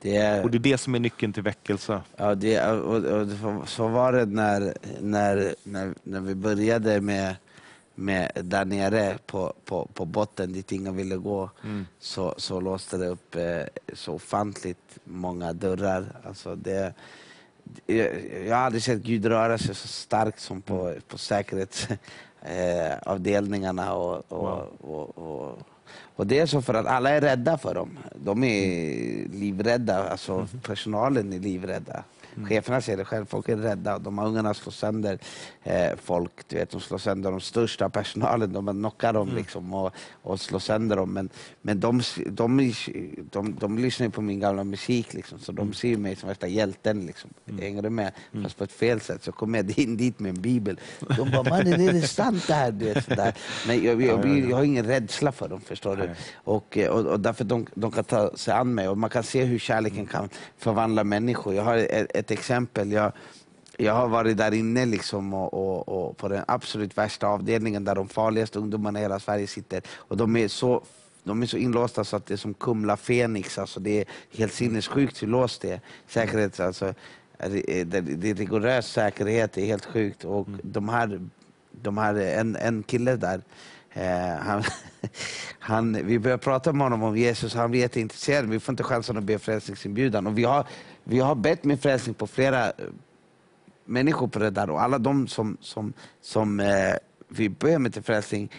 Det 0.00 0.16
är, 0.16 0.42
Och 0.44 0.50
det 0.50 0.56
är 0.58 0.60
det 0.60 0.78
som 0.78 0.94
är 0.94 0.98
nyckeln 0.98 1.32
till 1.32 1.42
väckelse. 1.42 2.00
ja, 2.16 2.34
det, 2.34 2.54
är- 2.54 2.80
och, 2.80 2.96
och, 3.04 3.68
så- 3.68 3.88
var 3.88 4.12
det 4.12 4.26
när, 4.26 4.74
när, 5.00 5.54
när, 5.64 5.94
när 6.02 6.20
vi 6.20 6.34
började 6.34 7.00
med, 7.00 7.36
med 7.94 8.30
där 8.42 8.64
nere 8.64 9.18
på, 9.26 9.52
på, 9.64 9.88
på 9.94 10.04
botten 10.04 10.52
dit 10.52 10.72
ingen 10.72 10.96
ville 10.96 11.16
gå. 11.16 11.50
Mm. 11.64 11.86
så, 11.98 12.34
så 12.36 12.60
låste 12.60 12.96
det 12.96 13.06
upp 13.06 13.34
eh, 13.36 13.62
så 13.92 14.14
ofantligt 14.14 14.98
många 15.04 15.52
dörrar. 15.52 16.04
Alltså 16.26 16.54
det, 16.54 16.94
jag, 17.86 18.56
har 18.56 18.64
aldrig 18.64 18.82
sett 18.82 19.02
Gud 19.02 19.26
röra 19.26 19.58
sig 19.58 19.74
så 19.74 19.88
starkt 19.88 20.40
som 20.40 20.62
på, 20.62 20.94
på 21.08 21.18
säkerhetsavdelningarna. 21.18 23.86
Eh, 23.86 23.92
och, 23.92 24.32
och, 24.32 24.80
och, 24.80 25.18
och, 25.18 25.58
och 26.16 26.26
det 26.26 26.38
är 26.38 26.46
så 26.46 26.62
för 26.62 26.74
att 26.74 26.86
alla 26.86 27.10
är 27.10 27.20
rädda 27.20 27.58
för 27.58 27.74
dem. 27.74 27.98
De 28.14 28.44
är 28.44 29.28
livrädda, 29.28 30.08
alltså 30.08 30.48
personalen 30.62 31.32
är 31.32 31.38
livrädda. 31.38 32.04
Cheferna 32.48 32.80
säger 32.80 32.98
det 32.98 33.04
själv, 33.04 33.26
folk 33.26 33.48
är 33.48 33.56
rädda. 33.56 33.98
De 33.98 34.18
här 34.18 34.26
ungarna 34.26 34.54
slår 34.54 34.72
sönder 34.72 35.18
eh, 35.62 35.92
folk. 36.02 36.48
Du 36.48 36.56
vet, 36.56 36.70
de 36.70 36.80
slår 36.80 36.98
sönder 36.98 37.30
de 37.30 37.40
största 37.40 37.88
personalen, 37.88 38.52
de 38.52 38.66
knockar 38.66 39.12
dem 39.12 39.30
liksom 39.36 39.74
och, 39.74 39.92
och 40.22 40.40
slår 40.40 40.58
sönder 40.58 40.96
dem. 40.96 41.12
Men, 41.12 41.28
men 41.62 41.80
de, 41.80 42.02
de, 42.26 42.74
de, 43.30 43.54
de, 43.60 43.78
lyssnar 43.78 44.08
på 44.08 44.22
min 44.22 44.40
gamla 44.40 44.64
musik, 44.64 45.14
liksom, 45.14 45.38
så 45.38 45.52
de 45.52 45.72
ser 45.72 45.88
ju 45.88 45.96
mig 45.96 46.16
som 46.16 46.28
värsta 46.28 46.46
hjälten. 46.46 47.06
Liksom. 47.06 47.30
Hänger 47.60 47.82
du 47.82 47.90
med? 47.90 48.12
Fast 48.42 48.58
på 48.58 48.64
ett 48.64 48.72
fel 48.72 49.00
sätt. 49.00 49.24
Så 49.24 49.32
kommer 49.32 49.58
jag 49.58 49.78
in 49.78 49.96
dit 49.96 50.18
med 50.18 50.28
en 50.28 50.42
bibel. 50.42 50.80
De 51.16 51.30
bara, 51.30 51.42
mannen 51.42 51.88
är 51.88 51.92
det 51.92 52.08
sant 52.08 52.46
det 52.46 52.54
här? 52.54 52.72
Du 52.72 52.84
vet, 52.84 53.04
sådär. 53.04 53.34
Men 53.66 53.84
jag, 53.84 54.02
jag, 54.02 54.26
jag, 54.26 54.50
jag 54.50 54.56
har 54.56 54.64
ingen 54.64 54.84
rädsla 54.84 55.32
för 55.32 55.48
dem, 55.48 55.60
förstår 55.60 55.96
du? 55.96 56.10
Och, 56.34 56.78
eh, 56.78 56.90
och, 56.90 57.06
och 57.06 57.20
därför 57.20 57.44
de, 57.44 57.66
de 57.74 57.90
kan 57.90 58.04
ta 58.04 58.36
sig 58.36 58.54
an 58.54 58.74
mig 58.74 58.88
och 58.88 58.98
man 58.98 59.10
kan 59.10 59.22
se 59.22 59.44
hur 59.44 59.58
kärleken 59.58 60.06
kan 60.06 60.28
förvandla 60.58 61.04
människor. 61.04 61.54
Jag 61.54 61.62
har 61.62 61.76
ett, 61.76 62.23
ett 62.24 62.30
exempel. 62.30 62.92
Jag, 62.92 63.12
jag 63.76 63.94
har 63.94 64.08
varit 64.08 64.36
där 64.36 64.54
inne 64.54 64.86
liksom 64.86 65.34
och, 65.34 65.54
och, 65.54 65.88
och 65.88 66.16
på 66.16 66.28
den 66.28 66.44
absolut 66.48 66.98
värsta 66.98 67.26
avdelningen 67.26 67.84
där 67.84 67.94
de 67.94 68.08
farligaste 68.08 68.58
ungdomarna 68.58 68.98
i 68.98 69.02
hela 69.02 69.20
Sverige 69.20 69.46
sitter. 69.46 69.82
Och 69.90 70.16
de 70.16 70.36
är 70.36 70.48
så 70.48 70.82
de 71.24 71.42
är 71.42 71.46
så 71.46 71.56
inlåsta 71.56 72.04
så 72.04 72.16
att 72.16 72.26
det 72.26 72.34
är 72.34 72.38
som 72.38 72.54
Kumla 72.54 72.96
Fenix. 72.96 73.58
Alltså 73.58 73.80
det 73.80 74.00
är 74.00 74.04
helt 74.36 74.52
sinnessjukt 74.52 75.22
hur 75.22 75.28
låst 75.28 75.62
det 75.62 75.72
är. 75.72 75.80
Säkerhet, 76.08 76.60
alltså, 76.60 76.94
det, 77.38 77.80
är 78.30 78.34
rigorös 78.34 78.86
säkerhet, 78.86 79.52
det 79.52 79.62
är 79.62 79.66
helt 79.66 79.84
sjukt. 79.84 80.24
Och 80.24 80.46
de 80.62 80.88
här, 80.88 81.20
de 81.70 81.98
här, 81.98 82.14
en, 82.14 82.56
en 82.56 82.82
kille 82.82 83.16
där, 83.16 83.42
Eh, 83.94 84.36
han, 84.38 84.62
han, 85.58 86.06
vi 86.06 86.18
börjar 86.18 86.38
prata 86.38 86.72
med 86.72 86.82
honom 86.82 87.02
om 87.02 87.16
Jesus, 87.16 87.54
han 87.54 87.70
blir 87.70 87.80
jätteintresserad. 87.80 88.48
Vi 88.48 88.60
får 88.60 88.72
inte 88.72 88.82
chansen 88.82 89.16
att 89.16 89.24
be 89.24 89.38
frälsningsinbjudan. 89.38 90.26
Och 90.26 90.38
vi, 90.38 90.44
har, 90.44 90.66
vi 91.04 91.18
har 91.18 91.34
bett 91.34 91.64
med 91.64 91.80
frälsning 91.80 92.14
på 92.14 92.26
flera 92.26 92.66
eh, 92.66 92.72
människor 93.84 94.28
på 94.28 94.38
det 94.38 94.50
där. 94.50 94.70
Och 94.70 94.82
alla 94.82 94.98
de 94.98 95.28
som, 95.28 95.56
som, 95.60 95.92
som 96.20 96.60
eh, 96.60 96.94
vi 97.28 97.48
ber 97.48 97.78
med 97.78 97.92
till 97.92 98.02
frälsning, 98.02 98.50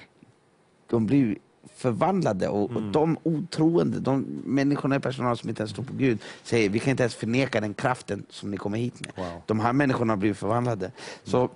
de 0.89 1.05
blir 1.05 1.37
förvandlade. 1.75 2.47
Och, 2.47 2.71
och 2.71 2.81
de 2.81 3.17
otroende, 3.23 3.99
de 3.99 4.25
människorna 4.45 4.95
i 4.95 4.99
personalen 4.99 5.37
som 5.37 5.49
inte 5.49 5.61
ens 5.61 5.73
tror 5.73 5.85
på 5.85 5.93
Gud, 5.93 6.19
säger 6.43 6.69
vi 6.69 6.79
kan 6.79 6.91
inte 6.91 7.03
ens 7.03 7.15
förneka 7.15 7.61
den 7.61 7.73
kraften 7.73 8.25
som 8.29 8.51
ni 8.51 8.57
kommer 8.57 8.77
hit 8.77 8.99
med. 8.99 9.11
Wow. 9.15 9.41
De 9.45 9.59
här 9.59 9.73
människorna 9.73 10.17
blir 10.17 10.33
förvandlade. 10.33 10.91
Så 11.23 11.49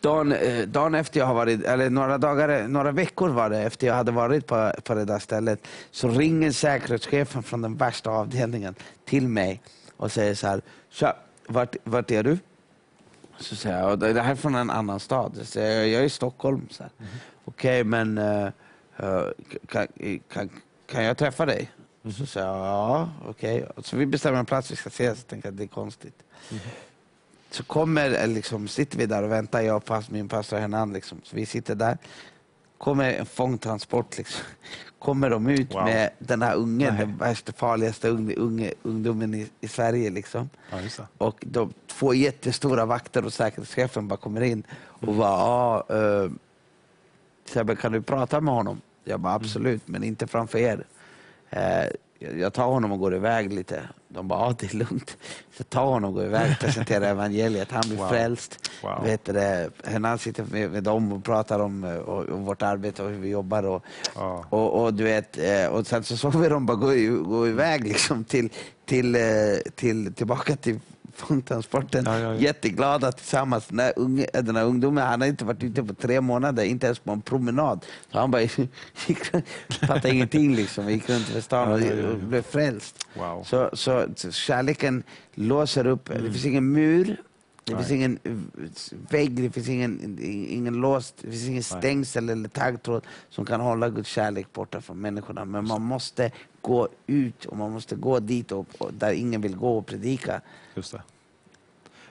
dagen, 0.00 0.32
eh, 0.32 0.66
dagen 0.66 0.94
efter 0.94 1.20
jag 1.20 1.26
har 1.26 1.34
varit, 1.34 1.64
eller 1.64 1.90
några 1.90 2.18
dagar, 2.18 2.68
några 2.68 2.92
veckor 2.92 3.28
var 3.28 3.50
det 3.50 3.58
efter 3.62 3.86
jag 3.86 3.94
hade 3.94 4.12
varit 4.12 4.46
på, 4.46 4.72
på 4.84 4.94
det 4.94 5.04
där 5.04 5.18
stället, 5.18 5.66
så 5.90 6.08
ringer 6.08 6.52
säkerhetschefen 6.52 7.42
från 7.42 7.62
den 7.62 7.76
värsta 7.76 8.10
avdelningen 8.10 8.74
till 9.04 9.28
mig 9.28 9.60
och 9.96 10.12
säger 10.12 10.34
så 10.34 10.46
här, 10.46 10.62
Tja, 10.90 11.16
vart, 11.46 11.76
vart 11.84 12.10
är 12.10 12.22
du? 12.22 12.38
Så 13.38 13.56
säger 13.56 13.78
jag, 13.80 13.90
"Ja, 13.90 13.96
det 13.96 14.20
här 14.22 14.32
är 14.32 14.36
från 14.36 14.54
en 14.54 14.70
annan 14.70 15.00
stad. 15.00 15.32
Så 15.36 15.44
säger 15.44 15.78
jag, 15.80 15.88
jag 15.88 16.00
är 16.00 16.06
i 16.06 16.10
Stockholm. 16.10 16.66
Så 16.70 16.82
här. 16.82 16.92
Okej, 17.44 17.84
men 17.84 18.18
eh, 18.18 18.46
eh, 18.96 19.22
kan, 19.66 19.86
kan, 20.32 20.50
kan 20.86 21.04
jag 21.04 21.16
träffa 21.16 21.46
dig? 21.46 21.70
Så 22.18 22.26
säger 22.26 22.46
jag, 22.46 22.56
ja, 22.56 23.08
okej. 23.28 23.66
Så 23.78 23.96
vi 23.96 24.06
bestämmer 24.06 24.38
en 24.38 24.46
plats 24.46 24.70
vi 24.70 24.76
ska 24.76 24.88
ses. 24.88 25.18
Jag 25.18 25.26
tänker 25.26 25.48
att 25.48 25.56
det 25.56 25.62
är 25.62 25.66
konstigt. 25.68 26.22
Så 27.50 27.62
kommer, 27.64 28.22
eh, 28.22 28.28
liksom, 28.28 28.68
sitter 28.68 28.98
vi 28.98 29.06
där 29.06 29.22
och 29.22 29.32
väntar, 29.32 29.60
jag 29.60 29.76
och 29.76 30.02
min 30.12 30.28
pastor 30.28 30.56
Hernan. 30.58 30.92
Liksom. 30.92 31.20
Så 31.24 31.36
vi 31.36 31.46
sitter 31.46 31.74
där. 31.74 31.98
Kommer 32.78 33.12
en 33.12 33.26
fångtransport. 33.26 34.18
Liksom. 34.18 34.44
Kommer 34.98 35.30
de 35.30 35.48
ut 35.48 35.74
Wow. 35.74 35.84
med 35.84 36.10
den 36.18 36.42
här 36.42 36.54
ungen, 36.54 36.94
Nej. 36.94 37.06
den 37.06 37.16
värsta 37.16 37.52
farligaste 37.52 38.08
unge, 38.08 38.34
unge, 38.34 38.72
ungdomen 38.82 39.34
i, 39.34 39.50
i 39.60 39.68
Sverige. 39.68 40.10
Liksom. 40.10 40.50
Ja. 40.70 41.04
Och 41.18 41.44
de 41.46 41.72
två 41.86 42.14
jättestora 42.14 42.86
vakter 42.86 43.24
och 43.24 43.32
säkerhetschefen 43.32 44.08
bara 44.08 44.16
kommer 44.16 44.40
in 44.40 44.62
och 44.72 45.14
bara, 45.14 45.28
ja, 45.28 45.86
uh, 47.64 47.74
kan 47.74 47.92
du 47.92 48.02
prata 48.02 48.40
med 48.40 48.54
honom? 48.54 48.80
Jag 49.04 49.20
bara, 49.20 49.34
absolut, 49.34 49.88
men 49.88 50.04
inte 50.04 50.26
framför 50.26 50.58
er. 50.58 50.84
Eh, 51.50 51.84
jag- 52.38 52.52
tar 52.52 52.66
honom 52.66 52.92
och 52.92 52.98
går 52.98 53.14
iväg 53.14 53.52
lite. 53.52 53.82
De 54.08 54.28
bara, 54.28 54.40
ja 54.40 54.54
det 54.58 54.74
är 54.74 54.76
lugnt. 54.76 55.16
Så 55.58 55.64
tar 55.64 55.84
honom 55.84 56.08
och 56.10 56.14
går 56.14 56.24
iväg 56.24 56.50
och 56.52 56.58
presenterar 56.66 57.06
evangeliet. 57.10 57.70
Han 57.72 57.82
blir 57.86 57.96
Wow. 57.98 58.08
frälst. 58.08 58.70
Wow. 58.82 59.04
Vet 59.04 59.24
du, 59.24 59.32
det, 59.32 59.70
han 60.02 60.18
sitter 60.18 60.44
med, 60.50 60.70
med 60.70 60.82
dem 60.82 61.12
och 61.12 61.24
pratar 61.24 61.58
om 61.60 61.84
eh, 61.84 61.96
och, 61.96 62.24
och 62.24 62.40
vårt 62.40 62.62
arbete 62.62 63.02
och 63.02 63.10
hur 63.10 63.18
vi 63.18 63.28
jobbar. 63.28 63.62
Och, 63.66 63.84
Ja. 64.14 64.44
och, 64.50 64.82
och, 64.84 64.94
du 64.94 65.04
vet, 65.04 65.38
eh, 65.38 65.66
och 65.66 65.86
sen 65.86 66.04
så 66.04 66.16
såg 66.16 66.36
vi 66.36 66.48
dem 66.48 66.66
bara 66.66 66.76
gå, 66.76 66.86
gå 67.24 67.48
iväg 67.48 67.84
liksom 67.84 68.24
till, 68.24 68.48
till, 68.84 69.16
till, 69.74 70.14
tillbaka 70.14 70.56
till 70.56 70.80
Fontänsporten 71.14 72.04
Ja, 72.04 72.18
ja, 72.18 72.34
ja. 72.34 72.40
jätteglada 72.40 73.12
tillsammans. 73.12 73.66
Den 73.66 73.78
här, 73.78 73.92
unge, 73.96 74.26
den 74.32 74.56
här 74.56 74.64
ungdomen 74.64 75.06
han 75.06 75.20
har 75.20 75.28
inte 75.28 75.44
varit 75.44 75.62
ute 75.62 75.82
på 75.82 75.94
tre 75.94 76.20
månader, 76.20 76.64
inte 76.64 76.86
ens 76.86 76.98
på 76.98 77.12
en 77.12 77.22
promenad. 77.22 77.84
Så 78.12 78.18
han 78.18 78.30
bara 78.30 78.42
gick, 79.06 79.24
fattade 79.80 80.10
ingenting 80.10 80.54
liksom. 80.54 80.90
gick 80.90 81.08
runt 81.08 81.26
för 81.26 81.40
stan 81.40 81.72
och, 81.72 82.10
och 82.10 82.18
blev 82.18 82.42
frälst. 82.42 83.06
Wow. 83.14 83.42
Så, 83.42 83.70
så, 83.72 84.06
så 84.16 84.30
kärleken 84.30 85.02
låser 85.34 85.86
upp. 85.86 86.08
Det 86.08 86.32
finns 86.32 86.44
ingen 86.44 86.72
mur, 86.72 87.16
det 87.70 87.76
finns 87.76 87.90
ingen 87.90 88.18
eh, 88.24 88.32
vägg, 89.10 89.42
det 89.42 89.50
finns 89.50 89.68
ingen, 89.68 90.18
ingen 90.48 90.74
lås, 90.74 91.14
det 91.20 91.30
finns 91.30 91.48
ingen 91.48 91.62
stängsel 91.62 92.28
eller 92.28 92.48
taggtråd 92.48 93.06
som 93.30 93.44
kan 93.44 93.60
hålla 93.60 93.88
Guds 93.88 94.08
kärlek 94.08 94.52
borta 94.52 94.80
från 94.80 95.00
människorna. 95.00 95.44
Men 95.44 95.68
man 95.68 95.82
måste 95.82 96.30
gå 96.60 96.88
ut 97.06 97.44
och 97.44 97.56
man 97.56 97.72
måste 97.72 97.96
gå 97.96 98.20
dit 98.20 98.52
och, 98.52 98.66
och 98.78 98.94
där 98.94 99.12
ingen 99.12 99.40
vill 99.40 99.56
gå 99.56 99.78
och 99.78 99.86
predika. 99.86 100.40
Just 100.80 100.92
det. 100.92 101.02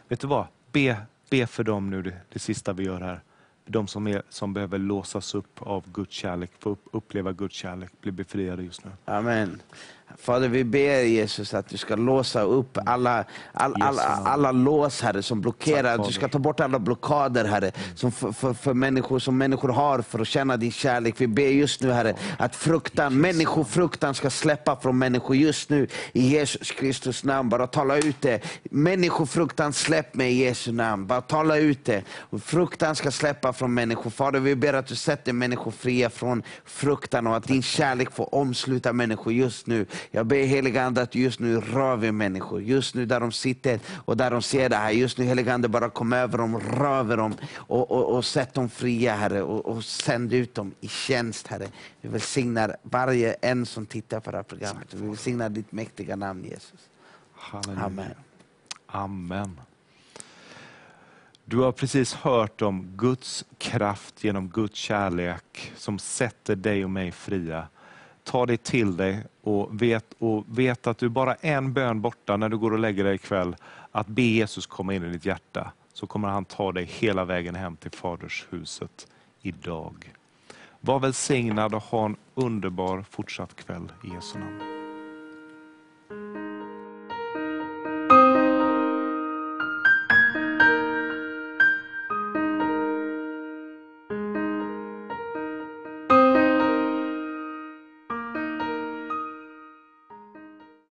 Vet 0.08 0.20
du 0.20 0.28
vad? 0.28 0.48
Be, 0.72 0.98
be 1.30 1.48
för 1.48 1.64
dem 1.64 1.90
nu, 1.90 2.02
det, 2.02 2.18
det 2.30 2.40
sista 2.40 2.74
vi 2.74 2.84
gör 2.84 3.02
här. 3.02 3.22
De 3.66 3.88
som, 3.88 4.08
är, 4.08 4.24
som 4.30 4.54
behöver 4.54 4.78
låsas 4.78 5.36
upp 5.36 5.62
av 5.62 5.92
Guds 5.92 6.14
kärlek, 6.14 6.52
få 6.60 6.78
uppleva 6.92 7.32
Guds 7.32 7.56
kärlek, 7.56 7.92
bli 8.02 8.12
befriade 8.12 8.64
just 8.64 8.86
nu. 8.86 8.92
Amen. 9.06 9.62
Fader, 10.18 10.48
vi 10.48 10.64
ber 10.64 11.02
Jesus 11.02 11.54
att 11.54 11.70
du 11.70 11.78
ska 11.78 11.96
låsa 11.96 12.42
upp 12.42 12.78
alla, 12.86 13.26
all, 13.52 13.76
alla, 13.82 14.02
alla 14.02 14.52
lås, 14.52 15.02
Herre, 15.02 15.24
som 15.24 15.42
blockerar. 15.42 15.98
Tack, 15.98 16.08
du 16.08 16.14
ska 16.14 16.28
ta 16.28 16.40
bort 16.40 16.60
alla 16.60 16.80
blockader, 16.80 17.46
Herre, 17.46 17.72
som, 17.96 18.12
för, 18.12 18.32
för, 18.32 18.54
för 18.54 18.74
människor, 18.74 19.20
som 19.20 19.38
människor 19.38 19.70
har 19.70 20.02
för 20.02 20.20
att 20.20 20.28
känna 20.28 20.58
din 20.58 20.72
kärlek. 20.72 21.16
Vi 21.18 21.28
ber 21.28 21.48
just 21.48 21.82
nu, 21.82 21.92
Herre, 21.92 22.16
att 22.38 22.56
fruktan, 22.56 23.22
människofruktan 23.22 24.16
ska 24.16 24.30
släppa 24.30 24.76
från 24.76 24.98
människor 24.98 25.36
just 25.36 25.70
nu. 25.70 25.88
I 26.14 26.28
Jesus 26.28 26.72
Kristus 26.72 27.24
namn. 27.24 27.50
Bara 27.50 27.68
tala 27.68 27.98
ut 27.98 28.22
det. 28.22 28.42
Människofruktan, 28.64 29.74
släpp 29.74 30.16
mig 30.16 30.32
i 30.32 30.44
Jesu 30.46 30.72
namn. 30.72 31.08
Bara 31.08 31.22
tala 31.22 31.58
ut 31.58 31.86
det. 31.86 32.04
Och 32.18 32.44
fruktan 32.44 32.96
ska 32.96 33.12
släppa 33.12 33.54
från 33.54 33.74
människor. 33.74 34.10
Fader, 34.10 34.40
vi 34.40 34.56
ber 34.56 34.74
att 34.74 34.88
du 34.88 34.96
sätter 34.96 35.34
människor 35.34 35.72
fria 35.72 36.10
från 36.10 36.44
fruktan 36.66 37.28
och 37.28 37.36
att 37.36 37.44
din 37.44 37.62
kärlek 37.62 38.12
får 38.12 38.36
omsluta 38.36 38.94
människor 38.94 39.34
just 39.34 39.68
nu. 39.68 39.86
Jag 40.12 40.26
ber 40.26 40.44
heliga 40.44 40.84
Ande 40.84 41.02
att 41.02 41.16
just 41.16 41.40
nu 41.40 41.60
rör 41.60 41.96
vid 41.96 42.14
människor. 42.14 42.62
Just 42.62 42.96
nu 42.96 43.06
där 43.06 43.20
de 43.20 43.32
sitter 43.32 43.80
och 44.06 44.18
där 44.18 44.32
de 44.32 44.42
ser 44.42 44.70
det 44.70 44.76
här. 44.76 44.92
Just 44.92 45.18
nu 45.18 45.26
heliga 45.26 45.54
Ande 45.54 45.68
bara 45.68 45.90
kom 45.90 46.14
över 46.14 46.38
dem, 46.38 46.60
rör 46.60 47.00
över 47.00 47.18
dem 47.18 47.36
och, 47.56 47.92
och, 47.92 48.16
och 48.16 48.26
sätt 48.26 48.54
dem 48.54 48.70
fria 48.70 49.16
Herre. 49.16 49.42
Och, 49.42 49.66
och 49.66 49.84
sänd 49.84 50.34
ut 50.34 50.56
dem 50.56 50.72
i 50.82 50.88
tjänst 50.88 51.48
Herre. 51.48 51.68
Vi 52.02 52.10
välsignar 52.10 52.76
varje 52.84 53.34
en 53.34 53.66
som 53.66 53.86
tittar 53.86 54.20
på 54.20 54.32
det 54.32 54.38
här 54.38 54.44
programmet. 54.44 54.94
Vi 54.94 55.08
välsignar 55.08 55.50
ditt 55.50 55.72
mäktiga 55.72 56.16
namn 56.16 56.44
Jesus. 56.44 56.90
Halleluja. 57.34 57.86
Amen. 57.86 58.16
Amen. 58.88 59.60
Du 61.46 61.58
har 61.58 61.72
precis 61.72 62.14
hört 62.14 62.62
om 62.62 62.94
Guds 62.98 63.46
kraft 63.58 64.24
genom 64.24 64.50
Guds 64.50 64.80
kärlek 64.80 65.74
som 65.76 66.00
sätter 66.00 66.56
dig 66.56 66.84
och 66.84 66.90
mig 66.90 67.12
fria. 67.12 67.68
Ta 68.24 68.46
det 68.46 68.64
till 68.64 68.98
dig 68.98 69.24
och 69.42 69.82
vet, 69.82 70.06
och 70.20 70.44
vet 70.48 70.88
att 70.88 70.98
du 70.98 71.10
bara 71.10 71.36
är 71.36 71.58
en 71.58 71.74
bön 71.74 72.02
borta 72.02 72.38
när 72.38 72.50
du 72.50 72.58
går 72.58 72.74
och 72.74 72.80
lägger 72.80 73.04
dig 73.04 73.16
ikväll. 73.16 73.56
Att 73.92 74.08
be 74.08 74.22
Jesus 74.22 74.66
komma 74.66 74.94
in 74.94 75.04
i 75.04 75.10
ditt 75.10 75.26
hjärta. 75.26 75.72
Så 75.94 76.08
kommer 76.08 76.28
han 76.28 76.46
ta 76.46 76.72
dig 76.72 76.86
hela 76.86 77.26
vägen 77.26 77.56
hem 77.56 77.76
till 77.76 77.92
Fadershuset 77.92 79.08
idag. 79.42 80.14
Var 80.80 81.00
välsignad 81.00 81.74
och 81.74 81.84
ha 81.84 82.06
en 82.06 82.16
underbar 82.36 83.06
fortsatt 83.10 83.56
kväll 83.56 83.92
i 84.04 84.08
Jesu 84.14 84.40
namn. 84.40 84.79